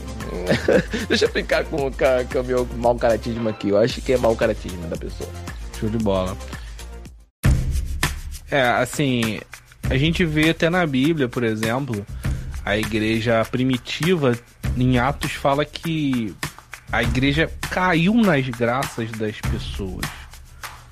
Deixa 1.10 1.26
eu 1.26 1.30
ficar 1.30 1.66
com, 1.66 1.92
com, 1.92 2.26
com 2.32 2.40
o 2.40 2.44
meu 2.46 2.66
mau 2.78 2.96
caratismo 2.96 3.50
aqui. 3.50 3.68
Eu 3.68 3.80
acho 3.80 4.02
que 4.02 4.14
é 4.14 4.18
mau 4.18 4.34
caratismo 4.34 4.88
da 4.88 4.96
pessoa. 4.96 5.30
Show 5.78 5.90
de 5.90 5.98
bola. 5.98 6.38
É, 8.50 8.62
assim, 8.62 9.42
a 9.90 9.98
gente 9.98 10.24
vê 10.24 10.52
até 10.52 10.70
na 10.70 10.86
Bíblia, 10.88 11.28
por 11.28 11.44
exemplo, 11.44 12.06
a 12.70 12.78
igreja 12.78 13.44
primitiva, 13.50 14.38
em 14.78 15.00
Atos, 15.00 15.32
fala 15.32 15.66
que 15.66 16.36
a 16.92 17.02
igreja 17.02 17.52
caiu 17.70 18.14
nas 18.14 18.48
graças 18.48 19.12
das 19.12 19.40
pessoas. 19.42 20.06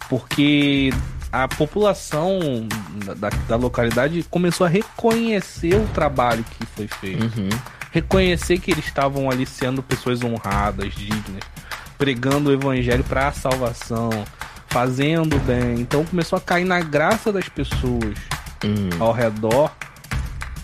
Porque 0.09 0.91
a 1.31 1.47
população 1.47 2.39
da, 3.17 3.29
da 3.29 3.55
localidade 3.55 4.23
começou 4.29 4.65
a 4.65 4.69
reconhecer 4.69 5.75
o 5.75 5.87
trabalho 5.89 6.43
que 6.43 6.65
foi 6.65 6.87
feito. 6.87 7.23
Uhum. 7.23 7.49
Reconhecer 7.91 8.59
que 8.59 8.71
eles 8.71 8.85
estavam 8.85 9.29
ali 9.29 9.45
sendo 9.45 9.83
pessoas 9.83 10.23
honradas, 10.23 10.93
dignas, 10.95 11.43
pregando 11.97 12.49
o 12.49 12.53
evangelho 12.53 13.03
para 13.03 13.27
a 13.27 13.31
salvação, 13.31 14.09
fazendo 14.67 15.37
bem. 15.39 15.81
Então 15.81 16.03
começou 16.05 16.37
a 16.37 16.41
cair 16.41 16.65
na 16.65 16.79
graça 16.79 17.31
das 17.31 17.47
pessoas 17.49 18.17
Hum. 18.65 18.89
ao 18.99 19.11
redor 19.11 19.71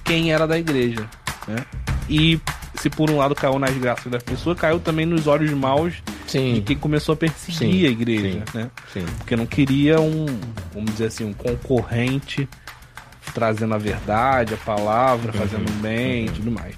quem 0.04 0.32
era 0.32 0.48
da 0.48 0.58
igreja, 0.58 1.08
né? 1.48 1.66
E 2.10 2.40
se 2.76 2.90
por 2.90 3.10
um 3.10 3.18
lado 3.18 3.34
caiu 3.36 3.58
nas 3.60 3.76
graças 3.78 4.12
das 4.12 4.24
pessoas, 4.24 4.60
caiu 4.60 4.80
também 4.80 5.06
nos 5.06 5.28
olhos 5.28 5.52
maus 5.52 5.94
de 5.94 6.32
Sim. 6.32 6.64
quem 6.66 6.78
começou 6.78 7.14
a 7.14 7.16
perseguir 7.16 7.56
Sim, 7.56 7.86
a 7.86 7.90
igreja, 7.90 8.44
sim. 8.52 8.58
né? 8.58 8.72
Sim. 8.92 9.06
Porque 9.18 9.36
não 9.36 9.46
queria 9.46 10.00
um, 10.00 10.26
vamos 10.74 10.92
dizer 10.92 11.06
assim, 11.06 11.26
um 11.26 11.34
concorrente 11.34 12.48
trazendo 13.34 13.74
a 13.74 13.78
verdade, 13.78 14.54
a 14.54 14.58
palavra, 14.58 15.32
fazendo 15.34 15.72
bem 15.82 16.26
e 16.26 16.30
tudo 16.30 16.52
mais. 16.52 16.76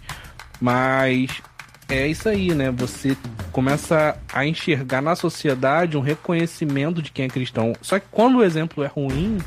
Mas 0.61 1.41
é 1.89 2.07
isso 2.07 2.29
aí, 2.29 2.53
né? 2.53 2.71
Você 2.71 3.17
começa 3.51 4.17
a 4.31 4.45
enxergar 4.45 5.01
na 5.01 5.15
sociedade 5.15 5.97
um 5.97 6.01
reconhecimento 6.01 7.01
de 7.01 7.11
quem 7.11 7.25
é 7.25 7.27
cristão. 7.27 7.73
Só 7.81 7.99
que 7.99 8.05
quando 8.11 8.37
o 8.37 8.43
exemplo 8.43 8.83
é 8.83 8.87
ruim, 8.87 9.37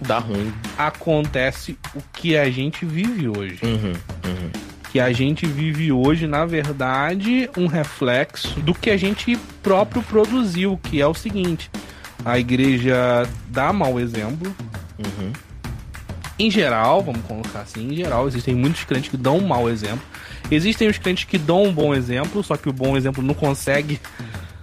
Dá 0.00 0.18
ruim. 0.18 0.52
acontece 0.78 1.78
o 1.94 2.02
que 2.12 2.36
a 2.36 2.50
gente 2.50 2.84
vive 2.84 3.28
hoje. 3.28 3.58
Uhum. 3.62 3.92
Uhum. 4.24 4.50
Que 4.90 4.98
a 4.98 5.12
gente 5.12 5.46
vive 5.46 5.92
hoje, 5.92 6.26
na 6.26 6.44
verdade, 6.44 7.48
um 7.56 7.66
reflexo 7.66 8.58
do 8.60 8.74
que 8.74 8.90
a 8.90 8.96
gente 8.96 9.36
próprio 9.62 10.02
produziu, 10.02 10.80
que 10.82 11.00
é 11.00 11.06
o 11.06 11.14
seguinte: 11.14 11.70
a 12.24 12.38
igreja 12.38 13.28
dá 13.48 13.72
mau 13.72 14.00
exemplo 14.00 14.54
Uhum. 15.00 15.32
Em 16.38 16.50
geral, 16.50 17.02
vamos 17.02 17.22
colocar 17.22 17.60
assim, 17.60 17.88
em 17.92 17.96
geral, 17.96 18.26
existem 18.26 18.54
muitos 18.54 18.84
crentes 18.84 19.10
que 19.10 19.16
dão 19.16 19.38
um 19.38 19.46
mau 19.46 19.68
exemplo. 19.68 20.02
Existem 20.50 20.88
os 20.88 20.98
crentes 20.98 21.24
que 21.24 21.36
dão 21.36 21.64
um 21.64 21.72
bom 21.72 21.94
exemplo, 21.94 22.42
só 22.42 22.56
que 22.56 22.68
o 22.68 22.72
bom 22.72 22.96
exemplo 22.96 23.22
não 23.22 23.34
consegue 23.34 24.00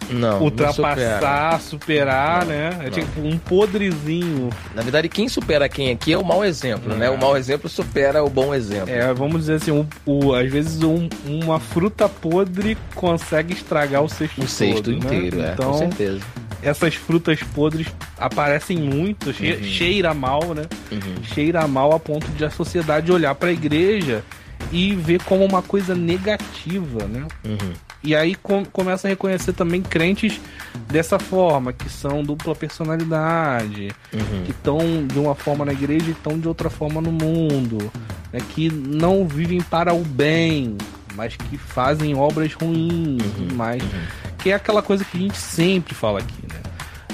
não, 0.10 0.42
ultrapassar, 0.42 1.54
não 1.54 1.60
superar, 1.60 2.42
não, 2.42 2.52
né? 2.52 2.70
É 2.86 2.90
tipo 2.90 3.22
um 3.22 3.38
podrezinho. 3.38 4.50
Na 4.74 4.82
verdade, 4.82 5.10
quem 5.10 5.28
supera 5.28 5.68
quem 5.68 5.92
aqui 5.92 6.14
é 6.14 6.18
o 6.18 6.26
mau 6.26 6.44
exemplo, 6.44 6.94
é. 6.94 6.96
né? 6.96 7.10
O 7.10 7.18
mau 7.18 7.38
exemplo 7.38 7.70
supera 7.70 8.24
o 8.24 8.30
bom 8.30 8.54
exemplo. 8.54 8.90
É, 8.90 9.14
vamos 9.14 9.42
dizer 9.42 9.56
assim, 9.56 9.72
o, 9.72 9.88
o 10.06 10.34
às 10.34 10.50
vezes 10.50 10.82
um, 10.84 11.10
uma 11.26 11.60
fruta 11.60 12.08
podre 12.08 12.78
consegue 12.96 13.54
estragar 13.54 14.04
o 14.04 14.10
cesto 14.10 14.42
O 14.42 14.48
cesto 14.48 14.84
todo, 14.84 14.92
né? 14.92 14.98
inteiro, 14.98 15.38
né? 15.38 15.50
é, 15.50 15.54
então, 15.54 15.72
com 15.72 15.78
certeza. 15.78 16.20
Essas 16.62 16.96
frutas 16.96 17.40
podres 17.54 17.88
aparecem 18.18 18.78
muito, 18.78 19.28
uhum. 19.28 19.64
cheira 19.64 20.14
mal, 20.14 20.42
né? 20.56 20.64
Uhum. 20.92 21.24
Cheira 21.24 21.68
mal 21.68 21.94
a 21.94 22.00
ponto 22.00 22.28
de 22.32 22.44
a 22.44 22.50
sociedade 22.50 23.12
olhar 23.12 23.36
para 23.36 23.50
a 23.50 23.54
igreja 23.54 24.24
e 24.72 24.96
ver 24.96 25.22
como 25.24 25.46
uma 25.46 25.62
coisa 25.62 25.96
negativa, 25.96 27.06
né? 27.08 27.26
Uhum. 27.46 27.74
E 28.04 28.16
aí 28.16 28.36
com, 28.36 28.64
começa 28.66 29.08
a 29.08 29.10
reconhecer 29.10 29.54
também 29.54 29.82
crentes 29.82 30.40
dessa 30.88 31.18
forma, 31.20 31.74
que 31.74 31.90
são 31.90 32.24
dupla 32.24 32.56
personalidade, 32.56 33.92
uhum. 34.14 34.44
que 34.46 34.52
estão 34.52 34.80
de 35.06 35.20
uma 35.20 35.36
forma 35.36 35.66
na 35.66 35.74
igreja 35.74 36.08
e 36.08 36.12
estão 36.12 36.40
de 36.40 36.48
outra 36.48 36.70
forma 36.70 37.02
no 37.02 37.12
mundo, 37.12 37.92
né, 38.32 38.40
que 38.54 38.70
não 38.70 39.28
vivem 39.28 39.62
para 39.62 39.94
o 39.94 40.04
bem, 40.04 40.78
mas 41.16 41.36
que 41.36 41.58
fazem 41.58 42.16
obras 42.16 42.54
ruins 42.54 43.24
uhum. 43.38 43.56
mais. 43.56 43.82
Uhum. 43.82 44.02
Que 44.38 44.52
é 44.52 44.54
aquela 44.54 44.82
coisa 44.82 45.04
que 45.04 45.18
a 45.18 45.20
gente 45.20 45.38
sempre 45.38 45.96
fala 45.96 46.20
aqui, 46.20 46.44
né? 46.44 46.62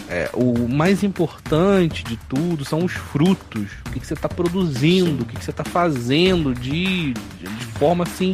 É, 0.09 0.29
o 0.33 0.67
mais 0.67 1.01
importante 1.01 2.03
de 2.03 2.17
tudo 2.29 2.65
são 2.65 2.83
os 2.83 2.91
frutos. 2.91 3.82
O 3.93 3.95
que, 3.95 3.99
que 3.99 4.07
você 4.07 4.15
está 4.15 4.27
produzindo, 4.27 5.21
o 5.21 5.25
que, 5.25 5.35
que 5.35 5.45
você 5.45 5.51
está 5.51 5.63
fazendo 5.63 6.55
de, 6.55 7.13
de 7.13 7.65
forma 7.77 8.03
assim 8.03 8.33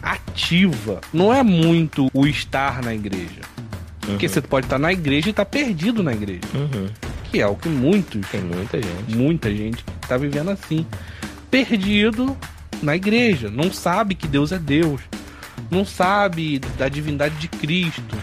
ativa. 0.00 1.00
Não 1.12 1.34
é 1.34 1.42
muito 1.42 2.08
o 2.14 2.28
estar 2.28 2.80
na 2.80 2.94
igreja. 2.94 3.40
Uhum. 3.58 4.10
Porque 4.10 4.28
você 4.28 4.40
pode 4.40 4.66
estar 4.66 4.78
na 4.78 4.92
igreja 4.92 5.28
e 5.28 5.30
estar 5.30 5.44
perdido 5.44 6.00
na 6.00 6.12
igreja. 6.12 6.42
Uhum. 6.54 6.86
Que 7.24 7.40
é 7.40 7.46
o 7.48 7.56
que 7.56 7.68
muitos. 7.68 8.24
Tem 8.28 8.40
muita 8.40 8.80
gente. 8.80 9.16
Muita 9.16 9.50
gente 9.50 9.84
está 10.00 10.16
vivendo 10.16 10.50
assim. 10.50 10.86
Perdido 11.50 12.36
na 12.80 12.94
igreja. 12.94 13.50
Não 13.50 13.72
sabe 13.72 14.14
que 14.14 14.28
Deus 14.28 14.52
é 14.52 14.60
Deus. 14.60 15.00
Não 15.72 15.84
sabe 15.84 16.60
da 16.78 16.88
divindade 16.88 17.34
de 17.34 17.48
Cristo. 17.48 18.16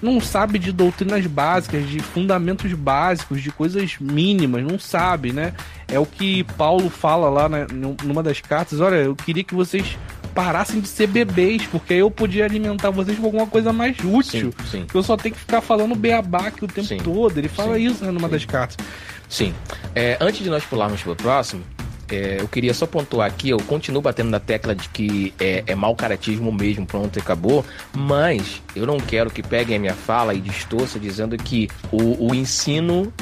Não 0.00 0.20
sabe 0.20 0.60
de 0.60 0.70
doutrinas 0.70 1.26
básicas, 1.26 1.88
de 1.88 1.98
fundamentos 1.98 2.72
básicos, 2.74 3.42
de 3.42 3.50
coisas 3.50 3.96
mínimas. 3.98 4.62
Não 4.62 4.78
sabe, 4.78 5.32
né? 5.32 5.54
É 5.88 5.98
o 5.98 6.04
que 6.04 6.44
Paulo 6.44 6.90
fala 6.90 7.30
lá 7.30 7.48
na, 7.48 7.66
numa 8.04 8.22
das 8.22 8.40
cartas. 8.40 8.80
Olha, 8.80 8.96
eu 8.96 9.16
queria 9.16 9.42
que 9.42 9.54
vocês 9.54 9.96
parassem 10.34 10.80
de 10.80 10.86
ser 10.86 11.06
bebês, 11.06 11.66
porque 11.66 11.94
aí 11.94 12.00
eu 12.00 12.10
podia 12.10 12.44
alimentar 12.44 12.90
vocês 12.90 13.18
com 13.18 13.24
alguma 13.24 13.46
coisa 13.46 13.72
mais 13.72 13.96
útil. 14.04 14.52
Sim, 14.60 14.66
sim. 14.70 14.86
Eu 14.92 15.02
só 15.02 15.16
tenho 15.16 15.34
que 15.34 15.40
ficar 15.40 15.60
falando 15.60 15.94
beabá 15.94 16.48
aqui 16.48 16.64
o 16.64 16.68
tempo 16.68 16.86
sim, 16.86 16.98
todo. 16.98 17.36
Ele 17.38 17.48
fala 17.48 17.78
isso 17.78 18.04
né, 18.04 18.10
numa 18.10 18.28
das 18.28 18.44
cartas. 18.44 18.76
Sim. 19.28 19.54
É, 19.94 20.16
antes 20.20 20.42
de 20.42 20.50
nós 20.50 20.64
pularmos 20.64 21.02
para 21.02 21.12
o 21.12 21.16
próximo, 21.16 21.64
é, 22.10 22.36
eu 22.40 22.48
queria 22.48 22.72
só 22.72 22.86
pontuar 22.86 23.26
aqui, 23.28 23.50
eu 23.50 23.58
continuo 23.58 24.00
batendo 24.00 24.30
na 24.30 24.40
tecla 24.40 24.74
de 24.74 24.88
que 24.88 25.34
é, 25.38 25.62
é 25.66 25.74
mau 25.74 25.94
caratismo 25.94 26.50
mesmo, 26.50 26.86
pronto 26.86 27.18
acabou, 27.18 27.64
mas 27.94 28.62
eu 28.74 28.86
não 28.86 28.98
quero 28.98 29.30
que 29.30 29.42
peguem 29.42 29.76
a 29.76 29.78
minha 29.78 29.94
fala 29.94 30.32
e 30.34 30.40
distorça 30.40 30.98
dizendo 30.98 31.36
que 31.36 31.68
o, 31.92 32.28
o 32.28 32.34
ensino 32.34 33.12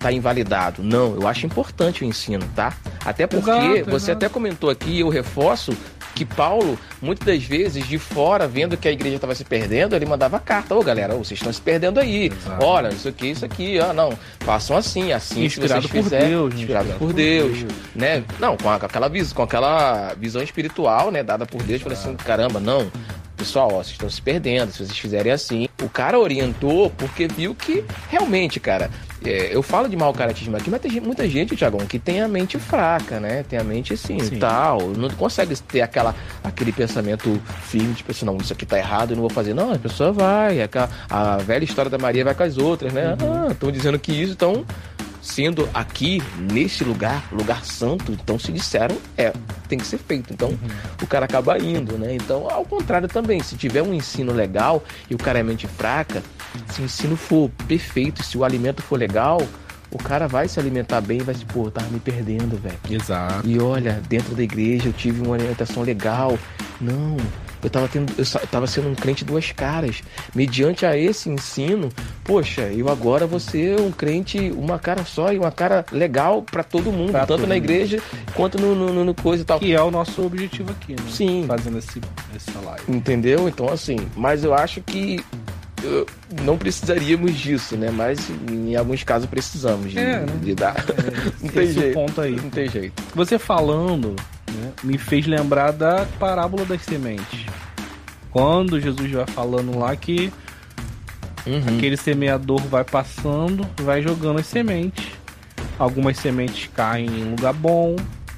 tá 0.00 0.10
invalidado. 0.10 0.82
Não, 0.82 1.14
eu 1.14 1.28
acho 1.28 1.46
importante 1.46 2.02
o 2.02 2.06
ensino, 2.06 2.44
tá? 2.56 2.72
Até 3.04 3.26
porque 3.26 3.50
exato, 3.50 3.90
você 3.90 4.10
exato. 4.10 4.12
até 4.12 4.28
comentou 4.28 4.70
aqui, 4.70 5.00
eu 5.00 5.08
reforço 5.08 5.76
que 6.14 6.24
Paulo, 6.24 6.78
muitas 7.00 7.24
das 7.26 7.44
vezes, 7.44 7.86
de 7.86 7.98
fora, 7.98 8.48
vendo 8.48 8.76
que 8.76 8.88
a 8.88 8.92
igreja 8.92 9.16
estava 9.16 9.34
se 9.34 9.44
perdendo, 9.44 9.94
ele 9.94 10.04
mandava 10.06 10.38
carta, 10.40 10.74
ô 10.74 10.82
galera, 10.82 11.14
vocês 11.14 11.38
estão 11.38 11.52
se 11.52 11.60
perdendo 11.60 12.00
aí. 12.00 12.26
Exato. 12.26 12.64
Olha, 12.64 12.88
isso 12.88 13.08
aqui, 13.08 13.30
isso 13.30 13.44
aqui, 13.44 13.78
ó, 13.78 13.92
não, 13.92 14.12
façam 14.40 14.76
assim, 14.76 15.12
assim, 15.12 15.44
inspirado 15.44 15.88
por 15.88 16.02
fizerem, 16.02 16.28
Deus, 16.30 16.54
inspirado, 16.54 16.88
inspirado 16.88 16.98
por 16.98 17.12
Deus, 17.12 17.58
Deus, 17.58 17.72
né? 17.94 18.24
Não, 18.38 18.56
com 18.56 18.68
aquela 18.70 19.08
visão, 19.08 19.34
com 19.34 19.42
aquela 19.42 20.14
visão 20.14 20.42
espiritual, 20.42 21.10
né, 21.10 21.22
dada 21.22 21.46
por 21.46 21.62
Deus, 21.62 21.80
falei 21.80 21.96
assim, 21.96 22.14
caramba, 22.16 22.58
não, 22.58 22.90
pessoal, 23.40 23.68
ó, 23.68 23.82
vocês 23.82 23.92
estão 23.92 24.10
se 24.10 24.20
perdendo, 24.20 24.70
se 24.70 24.84
vocês 24.84 24.98
fizerem 24.98 25.32
assim. 25.32 25.68
O 25.82 25.88
cara 25.88 26.18
orientou 26.18 26.90
porque 26.90 27.26
viu 27.26 27.54
que 27.54 27.82
realmente, 28.10 28.60
cara, 28.60 28.90
é, 29.24 29.54
eu 29.54 29.62
falo 29.62 29.88
de 29.88 29.96
mau 29.96 30.12
caratismo 30.12 30.56
aqui, 30.56 30.68
mas 30.68 30.80
tem 30.80 31.00
muita 31.00 31.26
gente, 31.26 31.56
Tiagão, 31.56 31.80
que 31.86 31.98
tem 31.98 32.20
a 32.20 32.28
mente 32.28 32.58
fraca, 32.58 33.18
né? 33.18 33.42
Tem 33.48 33.58
a 33.58 33.64
mente 33.64 33.94
assim, 33.94 34.20
Sim. 34.20 34.38
tal. 34.38 34.88
Não 34.90 35.08
consegue 35.10 35.56
ter 35.56 35.80
aquela, 35.80 36.14
aquele 36.44 36.70
pensamento 36.70 37.40
firme, 37.62 37.94
tipo 37.94 38.10
assim, 38.10 38.26
não, 38.26 38.36
isso 38.36 38.52
aqui 38.52 38.66
tá 38.66 38.78
errado, 38.78 39.12
eu 39.12 39.16
não 39.16 39.22
vou 39.22 39.30
fazer. 39.30 39.54
Não, 39.54 39.72
a 39.72 39.78
pessoa 39.78 40.12
vai. 40.12 40.60
A, 40.60 40.68
a 41.08 41.36
velha 41.38 41.64
história 41.64 41.90
da 41.90 41.98
Maria 41.98 42.24
vai 42.24 42.34
com 42.34 42.42
as 42.42 42.58
outras, 42.58 42.92
né? 42.92 43.16
Uhum. 43.20 43.46
Ah, 43.46 43.52
estão 43.52 43.72
dizendo 43.72 43.98
que 43.98 44.12
isso, 44.12 44.32
então 44.32 44.66
sendo 45.20 45.68
aqui, 45.74 46.22
nesse 46.52 46.82
lugar, 46.84 47.28
lugar 47.32 47.64
santo, 47.64 48.12
então 48.12 48.38
se 48.38 48.52
disseram, 48.52 48.96
é, 49.16 49.32
tem 49.68 49.78
que 49.78 49.86
ser 49.86 49.98
feito. 49.98 50.32
Então 50.32 50.50
uhum. 50.50 50.58
o 51.02 51.06
cara 51.06 51.24
acaba 51.24 51.58
indo, 51.58 51.98
né? 51.98 52.14
Então, 52.14 52.48
ao 52.50 52.64
contrário 52.64 53.08
também, 53.08 53.42
se 53.42 53.56
tiver 53.56 53.82
um 53.82 53.92
ensino 53.92 54.32
legal 54.32 54.82
e 55.08 55.14
o 55.14 55.18
cara 55.18 55.38
é 55.38 55.42
mente 55.42 55.66
fraca, 55.66 56.22
se 56.70 56.80
o 56.80 56.84
ensino 56.84 57.16
for 57.16 57.50
perfeito, 57.68 58.22
se 58.22 58.36
o 58.38 58.44
alimento 58.44 58.82
for 58.82 58.98
legal, 58.98 59.40
o 59.90 59.98
cara 59.98 60.28
vai 60.28 60.46
se 60.46 60.58
alimentar 60.60 61.00
bem 61.00 61.18
e 61.18 61.22
vai 61.22 61.34
se, 61.34 61.44
pô, 61.44 61.70
tava 61.70 61.88
me 61.88 61.98
perdendo, 61.98 62.60
velho. 62.60 62.78
Exato. 62.88 63.46
E 63.46 63.58
olha, 63.58 64.00
dentro 64.08 64.34
da 64.34 64.42
igreja 64.42 64.88
eu 64.88 64.92
tive 64.92 65.20
uma 65.20 65.34
alimentação 65.34 65.82
legal. 65.82 66.38
Não, 66.80 67.16
eu 67.62 67.66
estava 67.66 67.88
tendo, 67.88 68.12
eu 68.16 68.24
tava 68.48 68.66
sendo 68.66 68.88
um 68.88 68.94
crente 68.94 69.24
duas 69.24 69.52
caras. 69.52 70.02
Mediante 70.34 70.86
a 70.86 70.96
esse 70.96 71.28
ensino, 71.28 71.90
poxa, 72.30 72.62
eu 72.62 72.88
agora 72.88 73.26
vou 73.26 73.40
ser 73.40 73.80
um 73.80 73.90
crente 73.90 74.52
uma 74.56 74.78
cara 74.78 75.04
só 75.04 75.32
e 75.32 75.38
uma 75.38 75.50
cara 75.50 75.84
legal 75.90 76.42
para 76.42 76.62
todo 76.62 76.92
mundo, 76.92 77.10
pra 77.10 77.26
tanto 77.26 77.44
na 77.44 77.56
igreja 77.56 78.00
quanto 78.34 78.56
no, 78.56 78.72
no, 78.72 79.04
no, 79.04 79.12
coisa 79.12 79.42
e 79.42 79.44
tal. 79.44 79.58
Que 79.58 79.74
é 79.74 79.82
o 79.82 79.90
nosso 79.90 80.24
objetivo 80.24 80.70
aqui, 80.70 80.92
né? 80.92 81.02
Sim. 81.10 81.44
Fazendo 81.48 81.78
esse, 81.78 82.00
essa 82.32 82.60
live. 82.60 82.84
Entendeu? 82.86 83.48
Então, 83.48 83.68
assim, 83.68 83.96
mas 84.14 84.44
eu 84.44 84.54
acho 84.54 84.80
que 84.80 85.18
não 86.44 86.56
precisaríamos 86.56 87.34
disso, 87.34 87.76
né? 87.76 87.90
Mas 87.90 88.30
em 88.48 88.76
alguns 88.76 89.02
casos 89.02 89.28
precisamos 89.28 89.90
de, 89.90 89.98
é, 89.98 90.20
né? 90.20 90.26
de 90.40 90.54
dar. 90.54 90.76
É, 90.76 91.42
não 91.42 91.48
tem 91.48 91.66
jeito. 91.72 91.94
ponto 91.94 92.20
aí. 92.20 92.36
Não 92.36 92.50
tem 92.50 92.68
jeito. 92.68 93.02
Você 93.12 93.40
falando 93.40 94.14
né, 94.52 94.70
me 94.84 94.96
fez 94.98 95.26
lembrar 95.26 95.72
da 95.72 96.06
parábola 96.20 96.64
das 96.64 96.82
sementes. 96.82 97.44
Quando 98.30 98.80
Jesus 98.80 99.10
vai 99.10 99.26
falando 99.26 99.76
lá 99.76 99.96
que 99.96 100.32
uhum. 101.46 101.76
aquele 101.76 101.96
semeador 101.96 102.60
vai 102.62 102.84
passando, 102.84 103.66
vai 103.82 104.02
jogando 104.02 104.40
as 104.40 104.46
sementes. 104.46 105.06
Algumas 105.78 106.18
sementes 106.18 106.68
caem 106.74 107.06
em 107.06 107.30
lugar 107.30 107.52
bom 107.52 107.96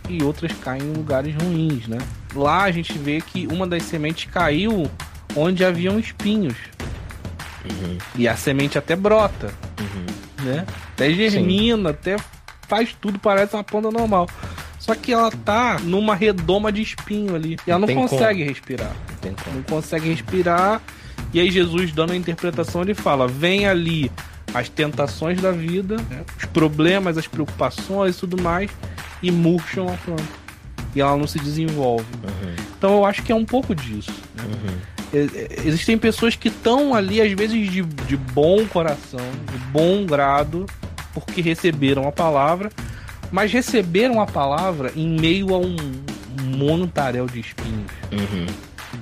e 0.08 0.22
outras 0.22 0.52
caem 0.52 0.82
em 0.82 0.92
lugares 0.92 1.34
ruins, 1.34 1.86
né? 1.86 1.98
Lá 2.34 2.62
a 2.62 2.70
gente 2.70 2.96
vê 2.96 3.20
que 3.20 3.46
uma 3.48 3.66
das 3.66 3.82
sementes 3.84 4.30
caiu 4.30 4.90
onde 5.36 5.64
haviam 5.64 5.98
espinhos. 5.98 6.54
Uhum. 7.64 7.98
E 8.16 8.28
a 8.28 8.36
semente 8.36 8.78
até 8.78 8.96
brota, 8.96 9.52
uhum. 9.78 10.44
né? 10.44 10.66
Até 10.94 11.12
germina, 11.12 11.90
Sim. 11.90 11.94
até 11.94 12.16
faz 12.68 12.96
tudo, 13.00 13.18
parece 13.18 13.54
uma 13.54 13.64
planta 13.64 13.90
normal. 13.90 14.28
Só 14.78 14.96
que 14.96 15.12
ela 15.12 15.30
tá 15.30 15.78
numa 15.80 16.14
redoma 16.14 16.72
de 16.72 16.82
espinho 16.82 17.36
ali. 17.36 17.56
E 17.66 17.70
ela 17.70 17.86
não, 17.86 17.86
não 17.86 18.08
consegue 18.08 18.40
como. 18.40 18.50
respirar. 18.50 18.92
Não, 19.22 19.54
não 19.54 19.62
consegue 19.62 20.08
respirar. 20.08 20.80
E 21.32 21.40
aí 21.40 21.50
Jesus, 21.50 21.92
dando 21.92 22.12
a 22.12 22.16
interpretação, 22.16 22.82
ele 22.82 22.94
fala: 22.94 23.26
vem 23.26 23.66
ali 23.66 24.10
as 24.54 24.68
tentações 24.68 25.40
da 25.40 25.50
vida, 25.50 25.96
né? 26.10 26.24
os 26.36 26.44
problemas, 26.46 27.16
as 27.16 27.26
preocupações 27.26 28.16
e 28.16 28.20
tudo 28.20 28.40
mais, 28.40 28.70
e 29.22 29.30
murcham 29.30 29.88
a 29.88 29.96
planta. 29.96 30.42
E 30.94 31.00
ela 31.00 31.16
não 31.16 31.26
se 31.26 31.38
desenvolve. 31.38 32.04
Uhum. 32.22 32.54
Então 32.76 32.94
eu 32.96 33.04
acho 33.06 33.22
que 33.22 33.32
é 33.32 33.34
um 33.34 33.46
pouco 33.46 33.74
disso. 33.74 34.12
Né? 34.34 34.44
Uhum. 34.44 34.92
Existem 35.64 35.98
pessoas 35.98 36.36
que 36.36 36.48
estão 36.48 36.94
ali, 36.94 37.20
às 37.20 37.30
vezes, 37.32 37.70
de, 37.70 37.82
de 37.82 38.16
bom 38.16 38.66
coração, 38.66 39.20
de 39.50 39.58
bom 39.70 40.04
grado, 40.06 40.66
porque 41.12 41.40
receberam 41.40 42.08
a 42.08 42.12
palavra, 42.12 42.70
mas 43.30 43.52
receberam 43.52 44.20
a 44.20 44.26
palavra 44.26 44.92
em 44.96 45.18
meio 45.18 45.54
a 45.54 45.58
um 45.58 45.76
montaréu 46.56 47.26
de 47.26 47.40
espinhos. 47.40 47.90
Uhum. 48.10 48.46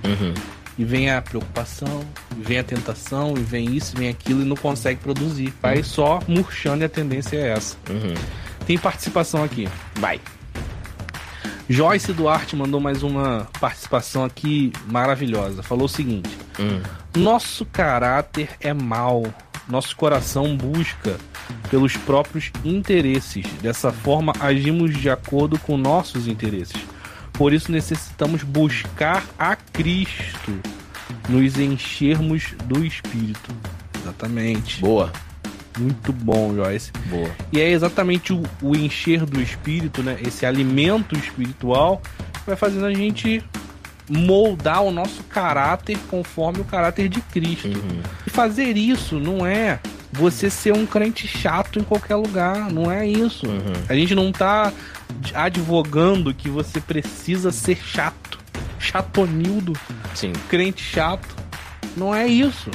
Uhum. 0.05 0.35
E 0.79 0.85
vem 0.85 1.11
a 1.11 1.21
preocupação, 1.21 2.03
vem 2.37 2.59
a 2.59 2.65
tentação, 2.65 3.35
e 3.37 3.41
vem 3.41 3.77
isso, 3.77 3.97
vem 3.97 4.09
aquilo, 4.09 4.43
e 4.43 4.45
não 4.45 4.57
consegue 4.57 5.01
produzir. 5.01 5.53
Vai 5.61 5.79
uhum. 5.79 5.85
só 5.85 6.21
murchando 6.27 6.83
e 6.83 6.87
a 6.87 6.89
tendência 6.89 7.37
é 7.37 7.51
essa. 7.51 7.77
Uhum. 7.89 8.15
Tem 8.67 8.79
participação 8.79 9.43
aqui. 9.45 9.69
Vai. 9.97 10.21
Joyce 11.69 12.13
Duarte 12.13 12.57
mandou 12.57 12.81
mais 12.81 13.05
uma 13.05 13.47
participação 13.61 14.25
aqui 14.25 14.73
maravilhosa. 14.87 15.63
Falou 15.63 15.85
o 15.85 15.89
seguinte: 15.89 16.37
hum. 16.59 16.81
Nosso 17.17 17.65
caráter 17.65 18.51
é 18.61 18.75
mau, 18.75 19.25
nosso 19.69 19.95
coração 19.97 20.57
busca 20.57 21.17
pelos 21.71 21.97
próprios 21.97 22.51
interesses. 22.65 23.47
Dessa 23.63 23.93
forma, 23.93 24.33
agimos 24.41 24.97
de 24.97 25.09
acordo 25.09 25.59
com 25.61 25.77
nossos 25.77 26.27
interesses. 26.27 26.81
Por 27.41 27.55
isso, 27.55 27.73
necessitamos 27.73 28.43
buscar 28.43 29.25
a 29.39 29.57
Cristo, 29.57 30.61
nos 31.27 31.59
enchermos 31.59 32.53
do 32.67 32.85
Espírito. 32.85 33.51
Exatamente. 33.99 34.79
Boa. 34.83 35.11
Muito 35.79 36.13
bom, 36.13 36.55
Joyce. 36.55 36.93
Boa. 37.07 37.31
E 37.51 37.59
é 37.59 37.71
exatamente 37.71 38.35
o, 38.35 38.43
o 38.61 38.77
encher 38.77 39.25
do 39.25 39.41
espírito, 39.41 40.03
né? 40.03 40.19
Esse 40.21 40.45
alimento 40.45 41.17
espiritual 41.17 42.03
que 42.35 42.47
vai 42.47 42.57
fazendo 42.57 42.85
a 42.85 42.93
gente 42.93 43.43
moldar 44.07 44.83
o 44.83 44.91
nosso 44.91 45.23
caráter 45.23 45.97
conforme 46.11 46.61
o 46.61 46.65
caráter 46.65 47.09
de 47.09 47.23
Cristo. 47.23 47.69
Uhum. 47.69 48.03
E 48.27 48.29
fazer 48.29 48.77
isso 48.77 49.19
não 49.19 49.47
é 49.47 49.81
você 50.13 50.51
ser 50.51 50.73
um 50.73 50.87
crente 50.87 51.27
chato 51.27 51.79
em 51.79 51.83
qualquer 51.83 52.17
lugar, 52.17 52.71
não 52.71 52.91
é 52.91 53.07
isso. 53.07 53.47
Uhum. 53.47 53.73
A 53.89 53.95
gente 53.95 54.15
não 54.15 54.33
tá 54.33 54.73
advogando 55.35 56.35
que 56.35 56.49
você 56.49 56.81
precisa 56.81 57.51
ser 57.51 57.77
chato, 57.77 58.39
chatonildo, 58.79 59.73
Sim. 60.15 60.33
crente 60.49 60.83
chato. 60.83 61.29
Não 61.97 62.15
é 62.15 62.27
isso. 62.27 62.71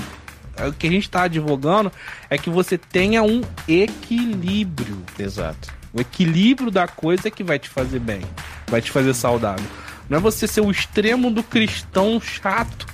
É 0.58 0.68
O 0.68 0.74
que 0.74 0.88
a 0.88 0.92
gente 0.92 1.04
está 1.04 1.24
advogando 1.24 1.92
é 2.30 2.38
que 2.38 2.50
você 2.50 2.78
tenha 2.78 3.24
um 3.24 3.42
equilíbrio. 3.68 5.04
Exato. 5.20 5.74
O 5.94 6.02
equilíbrio 6.02 6.72
da 6.72 6.88
coisa 6.88 7.28
é 7.28 7.32
que 7.32 7.44
vai 7.44 7.58
te 7.58 7.70
fazer 7.70 8.00
bem, 8.00 8.22
vai 8.68 8.82
te 8.82 8.92
fazer 8.92 9.14
saudável. 9.14 9.66
Não 10.10 10.18
é 10.18 10.22
você 10.22 10.48
ser 10.48 10.62
o 10.62 10.70
extremo 10.70 11.32
do 11.32 11.42
cristão 11.42 12.20
chato 12.22 12.86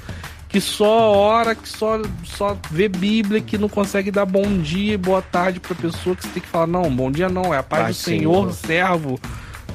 que 0.51 0.59
só 0.59 1.13
ora, 1.13 1.55
que 1.55 1.67
só, 1.67 2.01
só 2.25 2.57
vê 2.69 2.89
Bíblia, 2.89 3.39
que 3.39 3.57
não 3.57 3.69
consegue 3.69 4.11
dar 4.11 4.25
bom 4.25 4.57
dia 4.57 4.93
e 4.93 4.97
boa 4.97 5.21
tarde 5.21 5.61
pra 5.61 5.73
pessoa, 5.73 6.13
que 6.13 6.23
você 6.23 6.29
tem 6.29 6.43
que 6.43 6.49
falar, 6.49 6.67
não, 6.67 6.93
bom 6.93 7.09
dia 7.09 7.29
não, 7.29 7.53
é 7.53 7.57
a 7.57 7.63
paz 7.63 7.83
Paz, 7.83 7.97
do 7.97 7.99
Senhor, 8.01 8.51
Senhor. 8.51 8.53
servo 8.53 9.19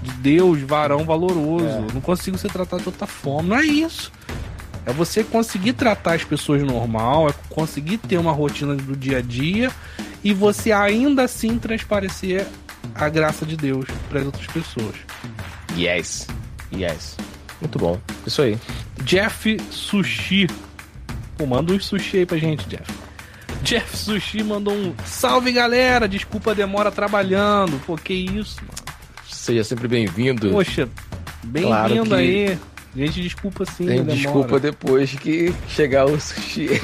de 0.02 0.12
Deus, 0.12 0.60
varão 0.60 1.04
valoroso. 1.04 1.64
É. 1.64 1.94
Não 1.94 2.00
consigo 2.02 2.36
ser 2.36 2.52
tratado 2.52 2.82
de 2.82 2.88
outra 2.88 3.06
forma. 3.06 3.48
Não 3.50 3.56
é 3.56 3.64
isso. 3.64 4.12
É 4.84 4.92
você 4.92 5.24
conseguir 5.24 5.72
tratar 5.72 6.14
as 6.14 6.24
pessoas 6.24 6.62
normal, 6.62 7.28
é 7.30 7.34
conseguir 7.48 7.98
ter 7.98 8.18
uma 8.18 8.30
rotina 8.30 8.74
do 8.76 8.94
dia 8.94 9.18
a 9.18 9.22
dia 9.22 9.72
e 10.22 10.32
você 10.32 10.70
ainda 10.72 11.24
assim 11.24 11.58
transparecer 11.58 12.46
a 12.94 13.08
graça 13.08 13.46
de 13.46 13.56
Deus 13.56 13.86
para 14.08 14.20
as 14.20 14.26
outras 14.26 14.46
pessoas. 14.46 14.94
Yes. 15.76 16.28
Yes. 16.72 17.16
Muito 17.60 17.78
bom. 17.78 17.98
Isso 18.26 18.42
aí. 18.42 18.58
Jeff 19.02 19.56
Sushi. 19.70 20.46
Pô, 21.38 21.46
manda 21.46 21.72
uns 21.72 21.86
sushi 21.86 22.18
aí 22.18 22.26
pra 22.26 22.38
gente, 22.38 22.66
Jeff. 22.68 22.84
Jeff 23.62 23.96
Sushi 23.96 24.42
mandou 24.42 24.74
um 24.74 24.94
salve 25.04 25.50
galera, 25.52 26.06
desculpa 26.08 26.50
a 26.52 26.54
demora 26.54 26.90
trabalhando. 26.90 27.80
Pô, 27.86 27.96
que 27.96 28.12
isso, 28.14 28.56
mano. 28.60 28.72
Seja 29.28 29.64
sempre 29.64 29.86
bem-vindo. 29.88 30.50
Poxa, 30.50 30.88
bem-vindo 31.44 31.68
Claro 31.68 32.04
que- 32.06 32.14
aí. 32.14 32.58
Gente, 32.96 33.20
desculpa 33.22 33.64
sim. 33.66 33.86
Tem 33.86 34.02
desculpa 34.04 34.58
depois 34.58 35.10
que 35.12 35.54
chegar 35.68 36.06
o 36.06 36.18
sushi. 36.18 36.68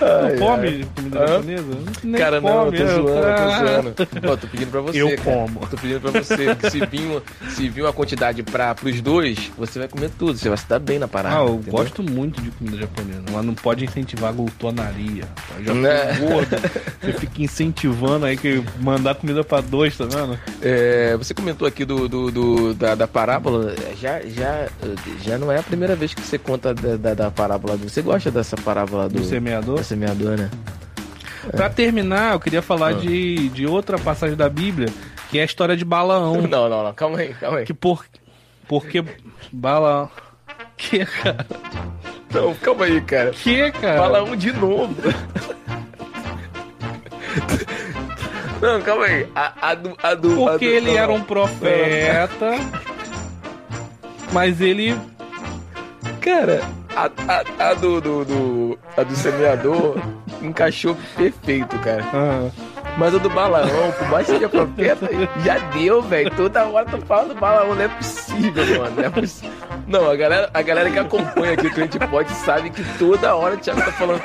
Não 0.00 0.26
Ai, 0.26 0.36
come 0.36 0.86
comida 0.94 1.26
japonesa? 1.26 1.64
Nem 2.04 2.20
Cara, 2.20 2.40
não, 2.40 2.48
eu 2.48 2.64
come, 2.66 2.76
tô 2.78 2.82
eu- 2.84 2.88
zoando, 2.94 3.26
eu 3.26 3.36
tô 3.36 3.66
zoando. 3.66 4.36
Tô 4.36 4.46
pedindo 4.48 4.70
pra 4.70 4.80
você. 4.80 5.02
Eu 5.02 5.08
cara. 5.10 5.20
como. 5.22 5.60
Tô 5.66 5.76
pedindo 5.76 6.00
pra 6.00 6.10
você 6.22 6.54
que 6.56 6.70
se 6.70 6.86
vir, 6.86 7.06
uma- 7.06 7.22
se 7.50 7.68
vir 7.68 7.82
uma 7.82 7.92
quantidade 7.92 8.42
pra, 8.42 8.74
pros 8.74 9.00
dois, 9.00 9.50
você 9.56 9.78
vai 9.78 9.88
comer 9.88 10.10
tudo. 10.18 10.36
Você 10.38 10.48
vai 10.48 10.58
se 10.58 10.68
dar 10.68 10.78
bem 10.78 10.98
na 10.98 11.08
parada. 11.08 11.36
Ah, 11.36 11.40
eu 11.40 11.54
entendeu? 11.54 11.72
gosto 11.72 12.02
muito 12.02 12.40
de 12.42 12.50
comida 12.50 12.76
japonesa, 12.76 13.22
mas 13.32 13.44
não 13.44 13.54
pode 13.54 13.84
incentivar 13.84 14.30
a 14.30 14.32
glutonaria. 14.32 15.24
Eu 15.58 15.64
já 15.64 15.74
Né? 15.74 16.14
gordo. 16.18 16.56
Você 17.00 17.12
fica 17.14 17.42
incentivando 17.42 18.26
aí 18.26 18.36
que 18.36 18.62
mandar 18.80 19.14
comida 19.14 19.42
pra 19.44 19.60
dois, 19.60 19.96
tá 19.96 20.04
vendo? 20.04 20.38
É, 20.60 21.16
você 21.16 21.32
comentou 21.32 21.66
aqui 21.66 21.84
do, 21.84 22.08
do- 22.08 22.30
do- 22.30 22.74
da, 22.74 22.94
da 22.94 23.06
parábola. 23.08 23.74
Já, 24.00 24.20
já, 24.20 24.66
já 25.22 25.38
não 25.38 25.50
é 25.50 25.58
a 25.58 25.62
primeira 25.62 25.94
vez 25.96 26.12
que 26.12 26.20
você 26.20 26.36
conta 26.38 26.74
da, 26.74 26.96
da, 26.96 27.14
da 27.14 27.30
parábola. 27.30 27.76
Você 27.76 28.02
gosta 28.02 28.30
dessa 28.30 28.56
parábola 28.56 29.08
do, 29.08 29.20
Do 29.20 29.24
semeador? 29.24 29.78
Do 29.86 29.88
semeador, 29.88 30.36
né? 30.36 30.50
Pra 31.52 31.70
terminar, 31.70 32.32
eu 32.32 32.40
queria 32.40 32.60
falar 32.60 32.88
Ah. 32.88 32.92
de, 32.94 33.48
de 33.50 33.66
outra 33.66 33.96
passagem 33.98 34.36
da 34.36 34.48
Bíblia, 34.48 34.88
que 35.30 35.38
é 35.38 35.42
a 35.42 35.44
história 35.44 35.76
de 35.76 35.84
Balaão. 35.84 36.42
Não, 36.48 36.68
não, 36.68 36.82
não. 36.84 36.92
Calma 36.92 37.18
aí, 37.18 37.32
calma 37.34 37.58
aí. 37.58 37.64
Que 37.64 37.72
por, 37.74 38.04
porque 38.68 39.04
Balaão... 39.52 40.10
Que, 40.76 41.06
cara? 41.06 41.46
Não, 42.34 42.54
calma 42.54 42.84
aí, 42.84 43.00
cara. 43.00 43.30
Que, 43.30 43.70
cara? 43.72 43.98
Fala 43.98 44.22
um 44.24 44.36
de 44.36 44.52
novo. 44.52 44.94
Não, 48.60 48.82
calma 48.82 49.04
aí. 49.04 49.28
A, 49.34 49.70
a 49.70 49.74
do. 49.74 49.96
A 50.02 50.14
do 50.14 50.46
a 50.48 50.50
Porque 50.52 50.66
do- 50.68 50.72
ele 50.74 50.90
não, 50.92 50.98
era 50.98 51.12
um 51.12 51.22
profeta, 51.22 52.52
mas 54.32 54.60
ele... 54.60 54.98
Cara, 56.20 56.60
a, 56.96 57.10
a, 57.28 57.70
a 57.70 57.74
do, 57.74 58.00
do, 58.00 58.24
do- 58.24 58.78
A 58.96 59.02
do 59.02 59.14
semeador 59.14 59.96
encaixou 60.42 60.96
perfeito, 61.16 61.78
cara. 61.80 62.02
Ah, 62.12 62.48
Mas 62.96 63.14
a 63.14 63.18
do 63.18 63.28
Balaão, 63.30 63.92
por 63.98 64.08
mais 64.08 64.26
que 64.26 64.32
seja 64.32 64.48
profeta, 64.48 65.08
já 65.44 65.58
deu, 65.72 66.00
velho. 66.02 66.30
Toda 66.30 66.64
hora 66.66 66.86
tu 66.86 66.98
fala 67.06 67.32
do 67.32 67.34
Balaão, 67.38 67.74
não 67.74 67.82
é 67.82 67.88
possível, 67.88 68.64
mano. 68.78 68.96
Não 68.96 69.04
é 69.04 69.10
possível. 69.10 69.52
Não, 69.86 70.10
a 70.10 70.16
galera, 70.16 70.50
a 70.54 70.62
galera 70.62 70.90
que 70.90 70.98
acompanha 70.98 71.52
aqui 71.52 71.66
o 71.66 71.72
Cliente 71.72 71.98
Pode 71.98 72.30
sabe 72.32 72.70
que 72.70 72.82
toda 72.98 73.34
hora 73.36 73.54
o 73.54 73.58
Thiago 73.58 73.80
tá 73.82 73.92
falando. 73.92 74.22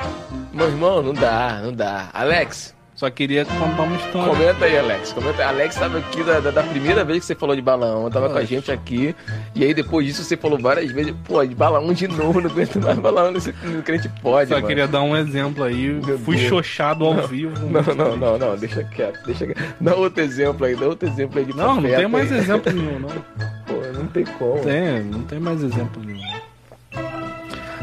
Meu 0.53 0.67
irmão, 0.67 1.01
não 1.03 1.13
dá, 1.13 1.59
não 1.63 1.73
dá. 1.73 2.09
Alex, 2.13 2.73
só 3.01 3.09
queria 3.09 3.43
contar 3.45 3.81
uma 3.81 3.95
história. 3.95 4.31
Comenta 4.31 4.65
aí, 4.65 4.77
Alex. 4.77 5.11
Comenta. 5.11 5.43
Alex 5.43 5.75
tava 5.75 5.97
aqui 5.97 6.23
da, 6.23 6.39
da, 6.39 6.51
da 6.51 6.61
primeira 6.61 7.03
vez 7.03 7.21
que 7.21 7.25
você 7.25 7.33
falou 7.33 7.55
de 7.55 7.61
balão. 7.61 8.07
Tava 8.11 8.29
com 8.29 8.37
a 8.37 8.45
gente 8.45 8.71
aqui. 8.71 9.15
E 9.55 9.63
aí 9.63 9.73
depois 9.73 10.05
disso 10.05 10.23
você 10.23 10.37
falou 10.37 10.59
várias 10.59 10.91
vezes, 10.91 11.11
pô, 11.23 11.43
de 11.43 11.55
balão 11.55 11.91
de 11.93 12.07
novo, 12.07 12.39
não 12.39 12.51
aguento 12.51 12.79
mais 12.79 12.99
balão 12.99 13.31
nesse 13.31 13.51
crente 13.83 14.07
pode. 14.21 14.49
Só 14.49 14.55
mano. 14.55 14.67
queria 14.67 14.87
dar 14.87 15.01
um 15.01 15.17
exemplo 15.17 15.63
aí. 15.63 15.99
Meu 16.05 16.19
Fui 16.19 16.35
Deus. 16.35 16.47
xoxado 16.47 17.03
ao 17.03 17.27
vivo. 17.27 17.55
Não, 17.65 17.81
não, 17.95 18.15
não, 18.15 18.37
não, 18.37 18.55
deixa 18.55 18.83
quieto, 18.83 19.25
deixa 19.25 19.47
quieto. 19.47 19.75
Dá 19.81 19.95
outro 19.95 20.21
exemplo 20.21 20.67
aí, 20.67 20.75
dá 20.75 20.85
outro 20.85 21.09
exemplo 21.09 21.39
aí 21.39 21.45
de 21.45 21.57
Não, 21.57 21.81
não 21.81 21.89
tem 21.89 22.07
mais 22.07 22.31
aí. 22.31 22.37
exemplo 22.37 22.71
nenhum, 22.71 22.99
não. 22.99 23.09
Pô, 23.65 23.97
não 23.97 24.05
tem 24.05 24.25
como. 24.25 24.61
Tem, 24.61 25.03
não 25.05 25.23
tem 25.23 25.39
mais 25.39 25.63
exemplo 25.63 26.03
nenhum. 26.03 26.21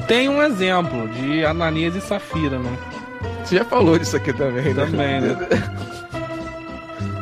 Tem 0.06 0.28
um 0.28 0.40
exemplo 0.40 1.08
de 1.08 1.44
Ananias 1.44 1.96
e 1.96 2.00
Safira, 2.00 2.56
né? 2.56 2.97
Você 3.48 3.56
já 3.56 3.64
falou 3.64 3.98
disso 3.98 4.16
aqui 4.16 4.32
também, 4.32 4.74
né? 4.74 4.84
Também, 4.84 5.20
né? 5.20 5.36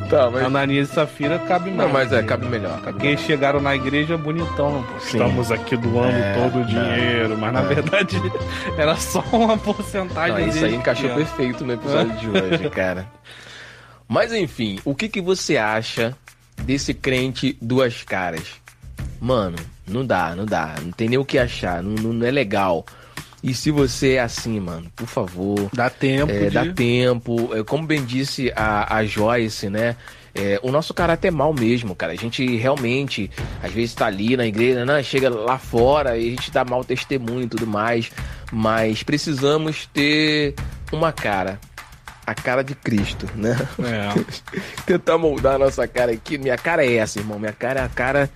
Tá, 0.09 0.31
mas. 0.31 0.45
Ananias 0.45 0.89
e 0.89 0.95
Safira 0.95 1.37
cabe 1.37 1.69
mais. 1.69 1.79
Não, 1.89 1.93
mas 1.93 2.12
é, 2.12 2.23
né? 2.23 2.29
cabe 2.29 2.47
melhor. 2.47 2.77
Cabe 2.81 2.93
Porque 2.93 3.07
eles 3.09 3.21
chegaram 3.23 3.61
na 3.61 3.75
igreja 3.75 4.17
bonitão, 4.17 4.85
pô. 4.85 5.01
Sim. 5.01 5.19
Estamos 5.19 5.51
aqui 5.51 5.77
doando 5.77 6.17
É, 6.17 6.33
todo 6.35 6.61
o 6.61 6.65
dinheiro, 6.65 7.37
mas 7.37 7.53
na 7.53 7.61
É. 7.62 7.65
verdade 7.65 8.23
era 8.79 8.95
só 8.95 9.19
uma 9.33 9.59
porcentagem 9.59 10.43
Não, 10.47 10.49
isso 10.49 10.65
aí 10.65 10.77
encaixou 10.77 11.11
perfeito 11.12 11.65
no 11.65 11.73
episódio 11.73 12.17
de 12.19 12.29
hoje, 12.31 12.71
cara. 12.71 13.09
Mas 14.07 14.33
enfim, 14.33 14.79
o 14.85 14.95
que, 14.95 15.09
que 15.09 15.21
você 15.21 15.57
acha 15.57 16.17
desse 16.62 16.95
crente 16.95 17.59
duas 17.61 18.05
caras? 18.05 18.45
Mano, 19.21 19.57
não 19.89 20.07
dá, 20.07 20.37
não 20.37 20.45
dá. 20.47 20.75
Não 20.85 20.93
tem 20.93 21.09
nem 21.09 21.19
o 21.19 21.25
que 21.25 21.37
achar. 21.37 21.83
Não, 21.83 21.91
não- 22.01 22.12
não 22.12 22.27
é 22.29 22.31
legal. 22.31 22.87
E 23.47 23.55
se 23.55 23.71
você 23.71 24.15
é 24.15 24.21
assim, 24.21 24.59
mano, 24.59 24.91
por 24.97 25.07
favor. 25.07 25.71
Dá 25.73 25.89
tempo 25.89 26.33
É, 26.33 26.47
de... 26.47 26.51
dá 26.51 26.67
tempo. 26.67 27.55
É, 27.55 27.63
como 27.63 27.87
bem 27.87 28.05
disse 28.05 28.53
a, 28.57 28.97
a 28.97 29.05
Joyce, 29.05 29.71
né? 29.71 29.95
É, 30.35 30.59
o 30.65 30.73
nosso 30.73 30.93
caráter 30.93 31.29
é 31.29 31.31
mal 31.31 31.55
mesmo, 31.55 31.95
cara. 31.95 32.13
A 32.13 32.17
gente 32.17 32.45
realmente, 32.57 33.31
às 33.63 33.71
vezes, 33.71 33.95
tá 33.95 34.07
ali 34.07 34.37
na 34.37 34.45
igreja, 34.45 34.85
né? 34.85 35.01
chega 35.01 35.31
lá 35.31 35.59
fora 35.59 36.19
e 36.19 36.27
a 36.27 36.31
gente 36.31 36.51
dá 36.51 36.65
mau 36.65 36.85
testemunho 36.85 37.43
e 37.43 37.49
tudo 37.49 37.69
mais. 37.69 38.11
Mas 38.51 39.05
precisamos 39.05 39.89
ter 39.95 40.57
uma 40.91 41.13
cara. 41.13 41.61
A 42.27 42.35
cara 42.35 42.65
de 42.65 42.75
Cristo, 42.75 43.29
né? 43.37 43.57
É. 43.79 44.11
Tentar 44.85 45.19
moldar 45.19 45.55
a 45.55 45.59
nossa 45.59 45.87
cara 45.87 46.11
aqui. 46.11 46.37
Minha 46.37 46.59
cara 46.59 46.85
é 46.85 46.97
essa, 46.97 47.21
irmão. 47.21 47.39
Minha 47.39 47.53
cara 47.53 47.79
é 47.79 47.85
a 47.85 47.89
cara 47.89 48.29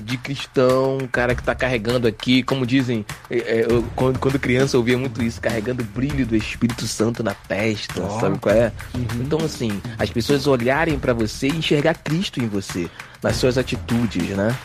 de 0.00 0.16
cristão, 0.16 0.98
um 0.98 1.06
cara 1.06 1.34
que 1.34 1.42
tá 1.42 1.54
carregando 1.54 2.06
aqui, 2.06 2.42
como 2.42 2.66
dizem, 2.66 3.04
é, 3.30 3.38
é, 3.38 3.66
eu, 3.68 3.84
quando, 3.96 4.18
quando 4.18 4.38
criança 4.38 4.76
eu 4.76 4.80
ouvia 4.80 4.96
muito 4.96 5.22
isso, 5.22 5.40
carregando 5.40 5.82
o 5.82 5.86
brilho 5.86 6.26
do 6.26 6.36
Espírito 6.36 6.86
Santo 6.86 7.22
na 7.22 7.34
testa, 7.34 8.02
Ó. 8.02 8.20
sabe 8.20 8.38
qual 8.38 8.54
é? 8.54 8.72
Uhum. 8.94 9.02
Então, 9.20 9.38
assim, 9.40 9.80
as 9.98 10.10
pessoas 10.10 10.46
olharem 10.46 10.98
pra 10.98 11.12
você 11.12 11.48
e 11.48 11.56
enxergar 11.56 11.94
Cristo 11.94 12.40
em 12.40 12.48
você, 12.48 12.88
nas 13.22 13.36
suas 13.36 13.58
atitudes, 13.58 14.28
né? 14.30 14.56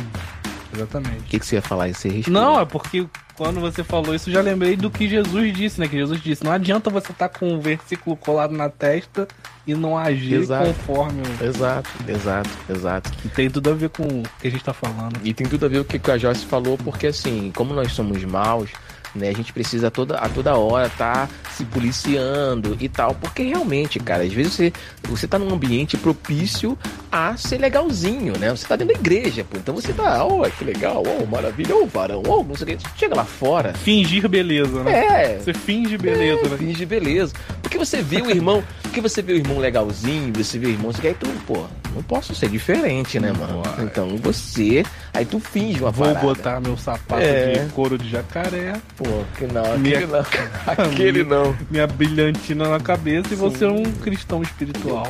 Exatamente. 0.73 1.19
O 1.19 1.23
que, 1.23 1.39
que 1.39 1.45
você 1.45 1.55
ia 1.55 1.61
falar? 1.61 1.93
Você 1.93 2.09
respira. 2.09 2.39
Não, 2.39 2.59
é 2.59 2.65
porque 2.65 3.05
quando 3.35 3.59
você 3.59 3.83
falou 3.83 4.13
isso, 4.13 4.29
eu 4.29 4.33
já 4.33 4.41
lembrei 4.41 4.75
do 4.75 4.89
que 4.89 5.07
Jesus 5.07 5.53
disse, 5.53 5.79
né? 5.79 5.87
Que 5.87 5.97
Jesus 5.97 6.21
disse: 6.21 6.43
não 6.43 6.51
adianta 6.51 6.89
você 6.89 7.11
estar 7.11 7.29
com 7.29 7.47
um 7.53 7.59
versículo 7.59 8.15
colado 8.15 8.53
na 8.53 8.69
testa 8.69 9.27
e 9.65 9.73
não 9.73 9.97
agir 9.97 10.33
Exato. 10.35 10.65
conforme. 10.67 11.21
o- 11.21 11.43
Exato, 11.43 11.89
exato, 12.07 12.49
exato. 12.69 13.11
E 13.25 13.29
tem 13.29 13.49
tudo 13.49 13.69
a 13.69 13.73
ver 13.73 13.89
com 13.89 14.03
o 14.03 14.23
que 14.39 14.47
a 14.47 14.51
gente 14.51 14.63
tá 14.63 14.73
falando. 14.73 15.19
E 15.23 15.33
tem 15.33 15.47
tudo 15.47 15.65
a 15.65 15.69
ver 15.69 15.83
com 15.83 15.95
o 15.95 15.99
que 15.99 16.11
a 16.11 16.17
Joyce 16.17 16.45
falou, 16.45 16.77
porque 16.77 17.07
assim, 17.07 17.51
como 17.55 17.73
nós 17.73 17.91
somos 17.93 18.23
maus, 18.23 18.69
né? 19.15 19.29
A 19.29 19.33
gente 19.33 19.53
precisa 19.53 19.89
toda, 19.91 20.17
a 20.17 20.27
toda 20.29 20.55
hora 20.55 20.89
tá 20.89 21.27
se 21.51 21.63
policiando 21.65 22.75
e 22.79 22.89
tal, 22.89 23.13
porque 23.15 23.43
realmente, 23.43 23.99
cara, 23.99 24.23
às 24.23 24.33
vezes 24.33 24.53
você, 24.53 24.73
você 25.03 25.27
tá 25.27 25.37
num 25.37 25.53
ambiente 25.53 25.97
propício 25.97 26.77
a 27.11 27.37
ser 27.37 27.59
legalzinho, 27.59 28.33
né? 28.39 28.49
Você 28.51 28.67
tá 28.67 28.75
dentro 28.75 28.93
da 28.93 28.99
igreja, 28.99 29.43
pô, 29.43 29.57
então 29.57 29.75
você 29.75 29.93
tá, 29.93 30.25
ó, 30.25 30.47
que 30.49 30.63
legal, 30.63 31.03
ó, 31.05 31.25
maravilha, 31.25 31.75
ó, 31.75 31.85
varão, 31.85 32.23
ó, 32.27 32.43
não 32.43 32.55
sei 32.55 32.73
o 32.73 32.77
que, 32.77 32.85
chega 32.97 33.15
lá 33.15 33.23
fora. 33.25 33.73
Fingir 33.73 34.27
beleza, 34.27 34.83
né? 34.83 35.05
É. 35.05 35.39
Você 35.39 35.53
finge 35.53 35.97
beleza, 35.97 36.45
é, 36.45 36.49
né? 36.49 36.57
Finge 36.57 36.85
beleza. 36.85 37.33
Porque 37.61 37.77
você 37.77 38.01
vê 38.01 38.21
o 38.21 38.29
irmão, 38.29 38.63
porque 38.81 38.99
você 39.01 39.21
vê 39.21 39.33
o 39.33 39.37
irmão 39.37 39.59
legalzinho, 39.59 40.33
você 40.33 40.57
vê 40.57 40.67
o 40.67 40.69
irmão, 40.69 40.91
você 40.91 41.01
quer, 41.01 41.07
aí 41.09 41.13
tu, 41.15 41.27
pô, 41.45 41.65
não 41.95 42.01
posso 42.03 42.33
ser 42.33 42.49
diferente, 42.49 43.19
né, 43.19 43.31
mano? 43.31 43.61
Uai. 43.65 43.85
Então 43.85 44.17
você, 44.17 44.83
aí 45.13 45.25
tu 45.25 45.39
finge 45.39 45.79
uma 45.81 45.91
Vou 45.91 46.07
parada. 46.07 46.25
botar 46.25 46.59
meu 46.59 46.75
sapato 46.77 47.21
É. 47.21 47.53
de 47.65 47.71
couro 47.73 47.97
de 47.97 48.09
jacaré, 48.09 48.73
Pô, 49.03 49.23
que 49.37 49.45
não, 49.51 49.77
Minha- 49.77 49.97
aquele 49.99 50.11
não. 50.11 50.25
Aquele 50.65 51.23
não. 51.23 51.55
minha 51.69 51.85
brilhantina 51.87 52.67
na 52.69 52.79
cabeça 52.79 53.33
e 53.33 53.35
vou 53.35 53.51
ser 53.51 53.67
um 53.67 53.83
cristão 53.83 54.41
espiritual. 54.41 55.03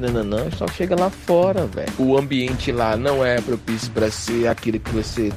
Não, 0.00 0.12
não, 0.12 0.24
não, 0.24 0.50
só 0.52 0.66
chega 0.68 0.98
lá 0.98 1.10
fora, 1.10 1.66
velho. 1.66 1.92
O 1.98 2.16
ambiente 2.16 2.72
lá 2.72 2.96
não 2.96 3.24
é 3.24 3.40
propício 3.40 3.90
pra 3.92 4.10
ser 4.10 4.48
aquele 4.48 4.78
que 4.78 4.90
você 4.90 5.30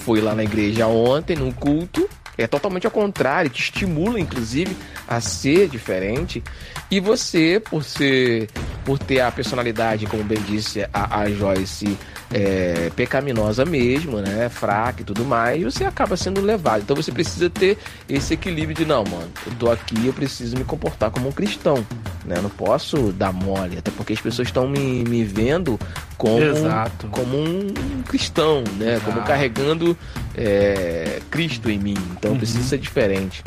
foi 0.00 0.20
lá 0.20 0.34
na 0.34 0.42
igreja 0.42 0.86
ontem, 0.86 1.36
num 1.36 1.52
culto. 1.52 2.08
É 2.38 2.46
totalmente 2.46 2.86
ao 2.86 2.90
contrário, 2.90 3.50
te 3.50 3.62
estimula, 3.62 4.20
inclusive, 4.20 4.76
a 5.08 5.20
ser 5.20 5.68
diferente. 5.68 6.42
E 6.90 7.00
você, 7.00 7.60
por 7.60 7.82
ser, 7.82 8.48
por 8.84 8.98
ter 8.98 9.20
a 9.20 9.32
personalidade, 9.32 10.06
como 10.06 10.22
bem 10.22 10.40
disse 10.42 10.86
a, 10.92 11.20
a 11.20 11.30
Joyce, 11.30 11.96
é, 12.32 12.90
pecaminosa 12.94 13.64
mesmo, 13.64 14.18
né? 14.18 14.48
Fraca 14.48 15.02
e 15.02 15.04
tudo 15.04 15.24
mais, 15.24 15.62
você 15.62 15.84
acaba 15.84 16.16
sendo 16.16 16.40
levado. 16.40 16.82
Então 16.82 16.96
você 16.96 17.12
precisa 17.12 17.48
ter 17.48 17.78
esse 18.08 18.34
equilíbrio 18.34 18.76
de 18.76 18.84
não, 18.84 19.04
mano, 19.04 19.30
eu 19.46 19.54
tô 19.54 19.70
aqui, 19.70 20.06
eu 20.06 20.12
preciso 20.12 20.56
me 20.56 20.64
comportar 20.64 21.10
como 21.10 21.28
um 21.28 21.32
cristão, 21.32 21.86
né? 22.26 22.36
Eu 22.38 22.42
não 22.42 22.50
posso 22.50 23.12
dar 23.12 23.32
mole, 23.32 23.78
até 23.78 23.90
porque 23.90 24.12
as 24.12 24.20
pessoas 24.20 24.48
estão 24.48 24.68
me, 24.68 25.04
me 25.04 25.24
vendo 25.24 25.78
como, 26.16 26.42
Exato. 26.42 27.06
como 27.08 27.38
um 27.38 28.02
cristão, 28.08 28.62
né? 28.78 28.98
Como 29.04 29.16
Exato. 29.18 29.26
carregando 29.28 29.96
é, 30.34 31.20
Cristo 31.30 31.70
em 31.70 31.78
mim. 31.78 31.96
Então 32.12 32.32
eu 32.32 32.36
preciso 32.36 32.64
ser 32.64 32.78
diferente. 32.78 33.42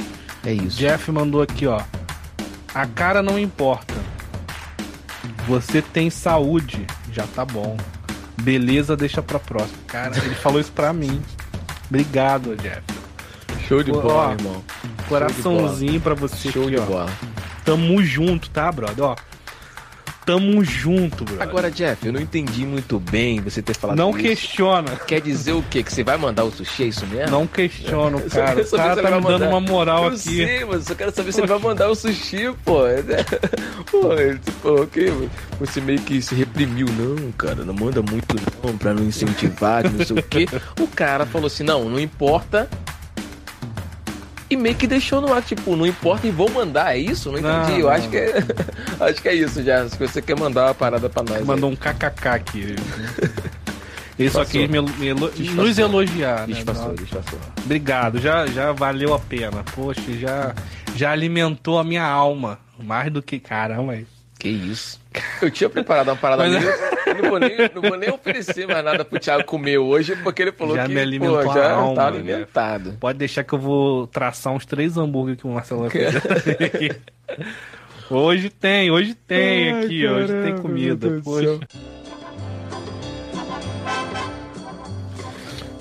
É 0.45 0.53
isso. 0.53 0.77
Jeff 0.77 1.11
mandou 1.11 1.41
aqui, 1.41 1.67
ó. 1.67 1.81
A 2.73 2.85
cara 2.85 3.21
não 3.21 3.37
importa. 3.37 3.93
Você 5.47 5.81
tem 5.81 6.09
saúde, 6.09 6.85
já 7.11 7.25
tá 7.35 7.43
bom. 7.43 7.75
Beleza, 8.41 8.95
deixa 8.95 9.21
pra 9.21 9.39
próxima. 9.39 9.77
Cara, 9.87 10.15
ele 10.17 10.35
falou 10.35 10.59
isso 10.61 10.71
pra 10.71 10.93
mim. 10.93 11.21
Obrigado, 11.89 12.55
Jeff. 12.55 12.81
Show 13.67 13.83
de 13.83 13.91
Ó, 13.91 13.99
bola, 14.01 14.33
irmão. 14.33 14.63
Coraçãozinho 15.07 15.99
pra 15.99 16.13
você 16.13 16.51
Show 16.51 16.63
aqui, 16.63 16.71
de 16.71 16.77
ó. 16.79 16.85
bola. 16.85 17.09
Tamo 17.69 18.03
junto, 18.03 18.49
tá, 18.49 18.71
brother? 18.71 19.05
Ó. 19.05 19.15
Tamo 20.25 20.63
junto, 20.63 21.23
brother. 21.23 21.41
Agora, 21.43 21.69
Jeff, 21.69 22.03
eu 22.03 22.11
não 22.11 22.19
entendi 22.19 22.65
muito 22.65 22.99
bem 22.99 23.39
você 23.41 23.61
ter 23.61 23.75
falado 23.75 23.95
não 23.95 24.09
isso. 24.09 24.19
questiona. 24.19 24.95
Quer 24.95 25.21
dizer 25.21 25.51
o 25.51 25.61
quê? 25.61 25.83
Que 25.83 25.93
você 25.93 26.03
vai 26.03 26.17
mandar 26.17 26.45
o 26.45 26.51
sushi, 26.51 26.83
é 26.83 26.87
isso 26.87 27.05
mesmo? 27.05 27.29
Não 27.29 27.45
questiono, 27.45 28.19
cara. 28.27 28.59
O 28.59 28.71
cara 28.71 29.01
tá 29.03 29.21
me 29.21 29.21
dando 29.21 29.45
uma 29.45 29.59
moral 29.59 30.05
eu 30.05 30.09
aqui. 30.09 30.17
sei, 30.19 30.65
mas 30.65 30.77
eu 30.77 30.81
só 30.81 30.95
quero 30.95 31.13
saber 31.13 31.31
se 31.31 31.41
ele 31.41 31.47
vai 31.47 31.59
mandar 31.59 31.89
o 31.89 31.95
sushi, 31.95 32.51
pô. 32.65 32.79
Pô, 33.91 34.13
ele 34.13 34.39
falou 34.63 34.87
que 34.87 35.13
você 35.59 35.79
meio 35.79 35.99
que 36.01 36.19
se 36.23 36.33
reprimiu. 36.33 36.87
Não, 36.87 37.31
cara, 37.33 37.63
não 37.63 37.73
manda 37.73 38.01
muito 38.01 38.35
não, 38.63 38.77
pra 38.77 38.95
não 38.95 39.03
incentivar, 39.03 39.83
não 39.83 40.03
sei 40.03 40.17
o 40.17 40.23
quê. 40.23 40.47
O 40.79 40.87
cara 40.87 41.25
falou 41.25 41.45
assim, 41.45 41.63
não, 41.63 41.87
não 41.87 41.99
importa. 41.99 42.67
E 44.49 44.55
meio 44.57 44.75
que 44.75 44.87
deixou 44.87 45.21
no 45.21 45.31
ar, 45.31 45.43
tipo, 45.43 45.75
não 45.75 45.85
importa 45.85 46.25
e 46.25 46.31
vou 46.31 46.49
mandar, 46.49 46.95
é 46.95 46.97
isso? 46.99 47.31
Não 47.31 47.37
entendi. 47.37 47.71
Não, 47.71 47.77
eu 47.77 47.85
não. 47.85 47.89
acho 47.89 48.09
que 48.09 48.17
é. 48.17 48.33
acho 48.99 49.21
que 49.21 49.29
é 49.29 49.35
isso, 49.35 49.63
já. 49.63 49.87
Se 49.87 49.97
você 49.97 50.21
quer 50.21 50.37
mandar 50.39 50.65
uma 50.67 50.73
parada 50.75 51.07
pra 51.09 51.21
nós. 51.21 51.37
aí. 51.37 51.43
Mandou 51.45 51.69
um 51.69 51.75
kkk 51.75 52.27
aqui. 52.27 52.75
Ele 54.17 54.29
só 54.29 54.43
quis 54.43 54.67
me, 54.69 54.81
me 54.81 55.07
elo- 55.07 55.31
Disfarçou. 55.31 55.65
nos 55.65 55.79
elogiar, 55.79 56.47
né? 56.47 56.55
Disfarçou. 56.55 56.93
Obrigado, 57.63 58.19
já, 58.19 58.45
já 58.47 58.71
valeu 58.73 59.13
a 59.13 59.19
pena. 59.19 59.63
Poxa, 59.75 60.01
já, 60.19 60.53
já 60.95 61.11
alimentou 61.11 61.79
a 61.79 61.83
minha 61.83 62.03
alma. 62.03 62.59
Mais 62.77 63.11
do 63.11 63.21
que. 63.21 63.39
Caramba, 63.39 63.93
aí. 63.93 64.05
Que 64.37 64.49
isso. 64.49 64.99
Eu 65.41 65.49
tinha 65.51 65.69
preparado 65.69 66.07
uma 66.09 66.15
parada 66.15 66.47
Mas-. 66.49 66.63
Não 67.21 67.29
vou, 67.29 67.39
nem, 67.39 67.57
não 67.73 67.81
vou 67.81 67.97
nem 67.97 68.09
oferecer 68.11 68.67
mais 68.67 68.83
nada 68.83 69.03
pro 69.05 69.19
Thiago 69.19 69.43
comer 69.43 69.77
hoje, 69.77 70.15
porque 70.17 70.41
ele 70.41 70.51
falou 70.51 70.75
Já 70.75 70.85
que 70.85 70.93
me 70.93 70.99
alimentou 71.01 71.43
pô, 71.43 71.53
já 71.53 71.71
alma, 71.73 71.95
tá 71.95 72.11
né? 72.11 72.17
alimentado. 72.17 72.97
Pode 72.99 73.17
deixar 73.17 73.43
que 73.43 73.53
eu 73.53 73.59
vou 73.59 74.07
traçar 74.07 74.53
uns 74.53 74.65
três 74.65 74.97
hambúrguer 74.97 75.35
que 75.37 75.45
o 75.45 75.49
Marcelo 75.49 75.81
vai 75.81 75.89
fazer. 75.89 77.01
Hoje 78.11 78.49
tem, 78.49 78.89
hoje 78.89 79.13
tem 79.13 79.71
Ai, 79.71 79.83
aqui, 79.85 80.07
ó, 80.07 80.13
hoje 80.13 80.27
tem 80.27 80.41
caramba, 80.41 80.61
comida. 80.61 81.21
Poxa. 81.23 81.59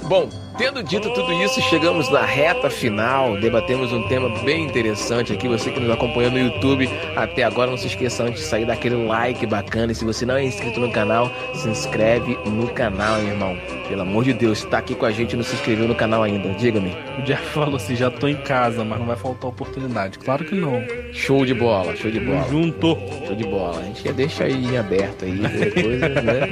Bom, 0.03 0.29
tendo 0.59 0.83
dito 0.83 1.09
tudo 1.11 1.33
isso, 1.33 1.61
chegamos 1.63 2.11
na 2.11 2.25
reta 2.25 2.69
final. 2.69 3.39
Debatemos 3.39 3.93
um 3.93 4.03
tema 4.09 4.29
bem 4.41 4.65
interessante 4.65 5.33
aqui. 5.33 5.47
Você 5.47 5.71
que 5.71 5.79
nos 5.79 5.89
acompanhou 5.89 6.33
no 6.33 6.39
YouTube 6.39 6.91
até 7.17 7.45
agora, 7.45 7.71
não 7.71 7.79
se 7.79 7.87
esqueça 7.87 8.25
antes 8.25 8.43
de 8.43 8.49
sair 8.49 8.67
daquele 8.67 9.07
like 9.07 9.47
bacana. 9.47 9.93
E 9.93 9.95
se 9.95 10.05
você 10.05 10.27
não 10.27 10.35
é 10.35 10.45
inscrito 10.45 10.81
no 10.81 10.91
canal, 10.91 11.31
se 11.55 11.69
inscreve 11.69 12.37
no 12.45 12.67
canal, 12.69 13.21
hein, 13.21 13.29
irmão. 13.29 13.57
Pelo 13.89 14.03
amor 14.03 14.25
de 14.25 14.33
Deus, 14.33 14.59
se 14.59 14.67
tá 14.67 14.79
aqui 14.79 14.97
com 14.97 15.07
a 15.07 15.13
gente 15.13 15.33
e 15.33 15.37
não 15.37 15.45
se 15.45 15.55
inscreveu 15.55 15.87
no 15.87 15.95
canal 15.95 16.25
ainda, 16.25 16.49
diga-me. 16.55 16.95
O 17.19 17.23
Jeff 17.23 17.43
falou 17.51 17.77
assim: 17.77 17.95
já 17.95 18.11
tô 18.11 18.27
em 18.27 18.37
casa, 18.37 18.85
mas 18.85 18.99
não 18.99 19.07
vai 19.07 19.17
faltar 19.17 19.49
oportunidade. 19.49 20.19
Claro 20.19 20.45
que 20.45 20.57
não. 20.57 20.83
Show 21.13 21.47
de 21.47 21.55
bola, 21.55 21.95
show 21.95 22.11
de 22.11 22.19
bola. 22.19 22.47
Junto. 22.51 22.99
Show 23.27 23.37
de 23.37 23.45
bola. 23.45 23.79
A 23.79 23.85
gente 23.85 24.05
já 24.05 24.13
deixa 24.13 24.45
aí 24.45 24.65
em 24.65 24.77
aberto 24.77 25.25
aí, 25.25 25.39
coisa, 25.73 26.09
né? 26.09 26.49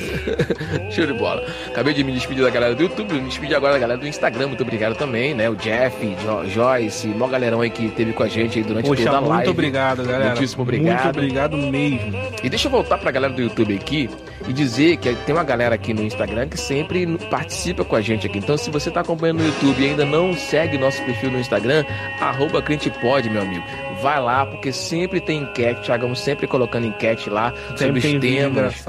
Show 0.90 1.06
de 1.06 1.12
bola. 1.12 1.44
Acabei 1.68 1.94
de 1.94 2.04
me 2.04 2.12
despedir 2.12 2.44
da 2.44 2.50
galera 2.50 2.74
do 2.74 2.82
YouTube, 2.82 3.14
me 3.14 3.28
despedir 3.28 3.56
agora 3.56 3.74
da 3.74 3.78
galera 3.78 3.98
do 3.98 4.06
Instagram. 4.06 4.48
Muito 4.48 4.62
obrigado 4.62 4.94
também, 4.96 5.34
né? 5.34 5.48
O 5.48 5.56
Jeff, 5.56 5.96
jo 6.22 6.48
Joyce, 6.50 7.08
mó 7.08 7.26
galerão 7.26 7.60
aí 7.60 7.70
que 7.70 7.88
teve 7.88 8.12
com 8.12 8.22
a 8.22 8.28
gente 8.28 8.58
aí 8.58 8.64
durante 8.64 8.86
Poxa, 8.86 9.04
toda 9.04 9.16
a 9.16 9.20
muito 9.20 9.32
live. 9.34 9.50
obrigado, 9.50 10.04
galera. 10.04 10.30
Muitíssimo 10.30 10.62
obrigado. 10.62 11.04
Muito 11.04 11.18
obrigado 11.18 11.56
mesmo. 11.56 12.12
E 12.42 12.48
deixa 12.48 12.68
eu 12.68 12.72
voltar 12.72 12.98
pra 12.98 13.10
galera 13.10 13.32
do 13.32 13.40
YouTube 13.42 13.74
aqui 13.74 14.08
e 14.48 14.52
dizer 14.52 14.96
que 14.98 15.14
tem 15.14 15.34
uma 15.34 15.44
galera 15.44 15.74
aqui 15.74 15.92
no 15.94 16.02
Instagram 16.02 16.48
que 16.48 16.58
sempre 16.58 17.06
participa 17.30 17.84
com 17.84 17.96
a 17.96 18.00
gente 18.00 18.26
aqui. 18.26 18.38
Então, 18.38 18.56
se 18.56 18.70
você 18.70 18.90
tá 18.90 19.00
acompanhando 19.00 19.38
no 19.38 19.46
YouTube 19.46 19.82
e 19.82 19.86
ainda 19.90 20.04
não 20.04 20.34
segue 20.34 20.76
nosso 20.78 21.02
perfil 21.04 21.30
no 21.30 21.38
Instagram, 21.38 21.84
arroba 22.20 22.62
meu 23.30 23.42
amigo. 23.42 23.64
Vai 24.02 24.20
lá, 24.20 24.44
porque 24.44 24.72
sempre 24.72 25.20
tem 25.20 25.42
enquete, 25.42 25.82
Thiagão 25.82 26.14
sempre 26.14 26.46
colocando 26.46 26.86
enquete 26.86 27.30
lá 27.30 27.52
sobre 27.76 27.78
Sempre 27.78 27.98
os 27.98 28.04
tem 28.04 28.18
vídeo 28.18 28.38
temas. 28.38 28.84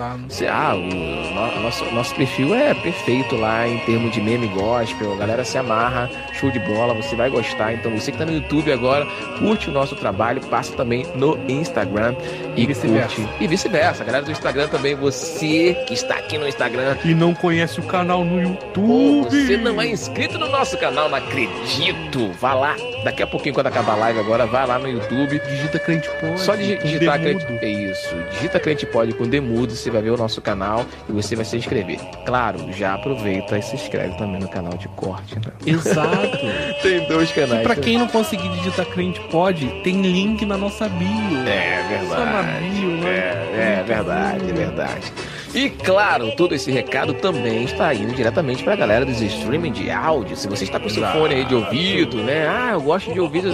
Ah, 0.50 0.76
o 0.76 0.80
no- 0.82 1.62
nosso, 1.62 1.86
nosso 1.94 2.16
perfil 2.16 2.54
é 2.56 2.74
perfeito 2.74 3.36
lá 3.36 3.68
em 3.68 3.78
termos 3.80 4.12
de 4.12 4.20
meme 4.22 4.48
gospel. 4.48 5.14
A 5.14 5.18
galera 5.18 5.44
se 5.46 5.58
amarra, 5.58 6.10
show 6.34 6.50
de 6.52 6.60
bola, 6.60 6.94
você 6.94 7.16
vai 7.16 7.30
gostar. 7.30 7.74
Então 7.74 7.92
você 7.92 8.12
que 8.12 8.18
tá 8.18 8.26
no 8.26 8.34
YouTube 8.34 8.72
agora, 8.72 9.06
curte 9.40 9.70
o 9.70 9.72
nosso 9.72 9.96
trabalho, 9.96 10.42
passa 10.48 10.74
também 10.74 11.06
no 11.16 11.38
Instagram 11.48 12.16
e, 12.56 12.64
E 12.64 12.68
vice-versa. 12.68 13.22
E 13.40 13.48
vice-versa. 13.48 14.04
A 14.04 14.06
galera 14.06 14.26
do 14.26 14.32
Instagram 14.32 14.68
também, 14.68 14.96
você 14.96 15.35
que 15.40 15.94
está 15.94 16.16
aqui 16.16 16.38
no 16.38 16.48
Instagram. 16.48 16.98
E 17.04 17.14
não 17.14 17.34
conhece 17.34 17.80
o 17.80 17.84
canal 17.84 18.24
no 18.24 18.42
YouTube. 18.42 18.74
Pô, 18.74 19.24
você 19.30 19.58
não 19.58 19.82
é 19.82 19.88
inscrito 19.88 20.38
no 20.38 20.50
nosso 20.50 20.78
canal, 20.78 21.10
não 21.10 21.18
acredito. 21.18 22.32
Vá 22.40 22.54
lá. 22.54 22.76
Daqui 23.04 23.22
a 23.22 23.28
pouquinho, 23.28 23.54
quando 23.54 23.68
acabar 23.68 23.94
a 23.94 23.98
live 23.98 24.20
agora, 24.20 24.46
vai 24.46 24.66
lá 24.66 24.80
no 24.80 24.90
YouTube. 24.90 25.40
Digita 25.48 25.80
crente 25.80 26.10
pode. 26.20 26.40
Só 26.40 26.56
digitar 26.56 27.20
crente. 27.20 27.46
É 27.62 27.70
isso. 27.70 28.16
Digita 28.32 28.60
crente 28.60 28.86
pode 28.86 29.14
com 29.14 29.26
Demudo, 29.28 29.76
você 29.76 29.92
vai 29.92 30.02
ver 30.02 30.12
o 30.12 30.18
nosso 30.18 30.42
canal 30.42 30.86
e 31.08 31.12
você 31.12 31.36
vai 31.36 31.46
se 31.46 31.58
inscrever. 31.58 32.00
Claro, 32.26 32.72
já 32.74 32.94
aproveita 32.94 33.58
e 33.58 33.62
se 33.62 33.76
inscreve 33.76 34.18
também 34.18 34.40
no 34.40 34.48
canal 34.48 34.76
de 34.78 34.88
corte, 34.90 35.36
né? 35.36 35.52
Exato. 35.66 36.38
Tem 36.82 37.08
dois 37.08 37.32
canais. 37.32 37.62
E 37.62 37.64
pra 37.64 37.76
quem 37.76 37.98
não 37.98 38.08
conseguir 38.08 38.50
digitar 38.50 38.86
crente 38.88 39.20
pode, 39.32 39.68
tem 39.84 40.02
link 40.02 40.46
na 40.46 40.58
nossa 40.58 40.88
bio. 40.90 41.48
É 41.48 42.02
Só 42.08 42.16
na 42.26 42.42
verdade. 42.42 42.70
bio, 42.70 42.90
né? 42.98 43.10
É, 43.10 43.80
é 43.80 43.84
verdade, 43.84 44.50
é 44.50 44.54
verdade. 44.54 45.14
E 45.56 45.70
claro, 45.70 46.32
todo 46.36 46.54
esse 46.54 46.70
recado 46.70 47.14
também 47.14 47.64
está 47.64 47.94
indo 47.94 48.14
diretamente 48.14 48.62
para 48.64 48.74
a 48.74 48.76
galera 48.76 49.06
dos 49.06 49.22
streaming 49.22 49.72
de 49.72 49.90
áudio. 49.90 50.36
Se 50.36 50.48
você 50.50 50.66
está 50.66 50.80
com 50.80 50.90
seu 50.90 51.06
fone 51.08 51.34
aí 51.36 51.46
de 51.46 51.56
ouvido, 51.56 52.18
né? 52.18 52.46
Ah, 52.48 52.72
eu 52.74 52.82
gosto 52.82 53.12
de 53.14 53.20
ouvido, 53.20 53.50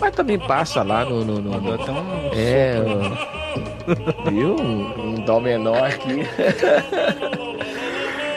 mas 0.00 0.14
também 0.14 0.38
passa 0.38 0.82
lá 0.82 1.04
no. 1.04 1.24
no, 1.24 1.40
no- 1.40 1.60
no-. 1.60 1.78
É, 2.34 2.76
ó. 4.26 4.30
viu? 4.30 4.56
Um, 4.56 5.10
um 5.10 5.14
dó 5.24 5.38
menor 5.40 5.84
aqui. 5.84 6.22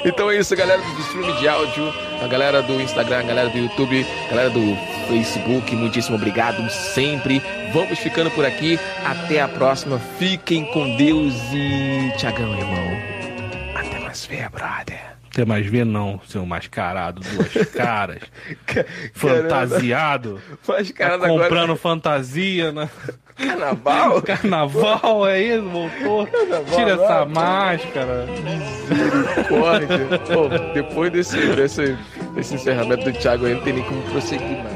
Então 0.07 0.30
é 0.30 0.38
isso, 0.38 0.55
galera 0.55 0.80
do 0.80 0.99
streaming 1.01 1.34
de 1.39 1.47
áudio, 1.47 1.91
a 2.24 2.28
galera 2.28 2.61
do 2.61 2.80
Instagram, 2.80 3.22
a 3.22 3.24
galera 3.24 3.49
do 3.49 3.57
YouTube, 3.57 4.05
a 4.28 4.30
galera 4.30 4.49
do 4.51 4.78
Facebook, 5.07 5.75
muitíssimo 5.75 6.15
obrigado 6.17 6.69
sempre. 6.69 7.41
Vamos 7.73 7.99
ficando 7.99 8.29
por 8.31 8.45
aqui. 8.45 8.79
Até 9.05 9.41
a 9.41 9.47
próxima. 9.47 9.99
Fiquem 10.19 10.65
com 10.65 10.95
Deus 10.97 11.33
e 11.53 12.11
Tiagão, 12.17 12.57
irmão. 12.57 12.91
Até 13.75 13.99
mais 13.99 14.25
ver, 14.25 14.49
brother. 14.49 15.15
Quer 15.31 15.45
mais 15.45 15.65
ver 15.65 15.85
não, 15.85 16.21
seu 16.29 16.45
mascarado, 16.45 17.19
duas 17.19 17.51
caras, 17.75 18.19
fantasiado, 19.13 20.41
Mascarado 20.65 21.21
tá 21.23 21.27
comprando 21.27 21.63
agora. 21.63 21.75
fantasia, 21.75 22.71
né? 22.71 22.89
Carnaval? 23.35 24.21
Carnaval, 24.23 25.27
é 25.27 25.41
isso, 25.41 25.63
voltou. 25.69 26.25
Tira 26.73 26.91
essa 26.91 27.25
máscara. 27.25 28.25
Misericórdia. 28.89 30.19
Pô, 30.19 30.47
depois 30.73 31.11
desse, 31.11 31.37
desse, 31.53 31.97
desse 32.33 32.55
encerramento 32.55 33.03
do 33.03 33.11
Thiago 33.19 33.45
aí, 33.45 33.55
não 33.55 33.61
tem 33.61 33.73
nem 33.73 33.83
como 33.83 34.01
prosseguir 34.03 34.63
mais. 34.63 34.74